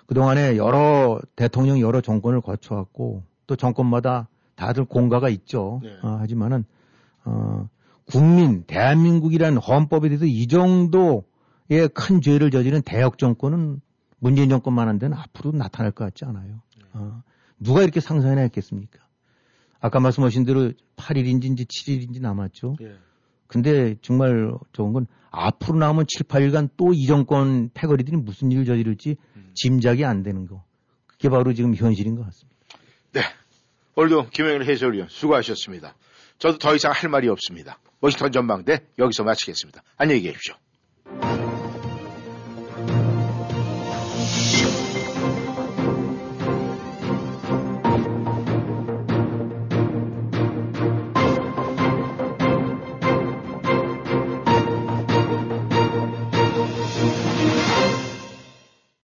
[0.07, 5.79] 그동안에 여러 대통령 여러 정권을 거쳐왔고 또 정권마다 다들 공가가 있죠.
[5.83, 5.89] 네.
[6.03, 6.65] 어, 하지만은
[7.25, 7.69] 어,
[8.05, 11.23] 국민 대한민국이란 헌법에 대해서 이 정도
[11.75, 13.81] 의큰 죄를 저지른 대역 정권은
[14.19, 16.61] 문재인 정권만 한 데는 앞으로 나타날 것 같지 않아요.
[16.93, 17.23] 어,
[17.59, 18.99] 누가 이렇게 상상이나 했겠습니까?
[19.79, 22.75] 아까 말씀하신 대로 8일인지 이제 7일인지 남았죠.
[22.81, 22.95] 예.
[23.47, 29.17] 근데 정말 좋은 건 앞으로 남은 7, 8일간 또 이 정권 패거리들이 무슨 일을 저지를지
[29.35, 29.51] 음.
[29.53, 30.63] 짐작이 안 되는 거.
[31.07, 32.53] 그게 바로 지금 현실인 것 같습니다.
[33.95, 35.95] 오늘도 김영일 해설위원 수고하셨습니다.
[36.39, 37.77] 저도 더 이상 할 말이 없습니다.
[38.01, 39.83] 워싱턴 전망대 여기서 마치겠습니다.
[39.97, 40.55] 안녕히 계십시오.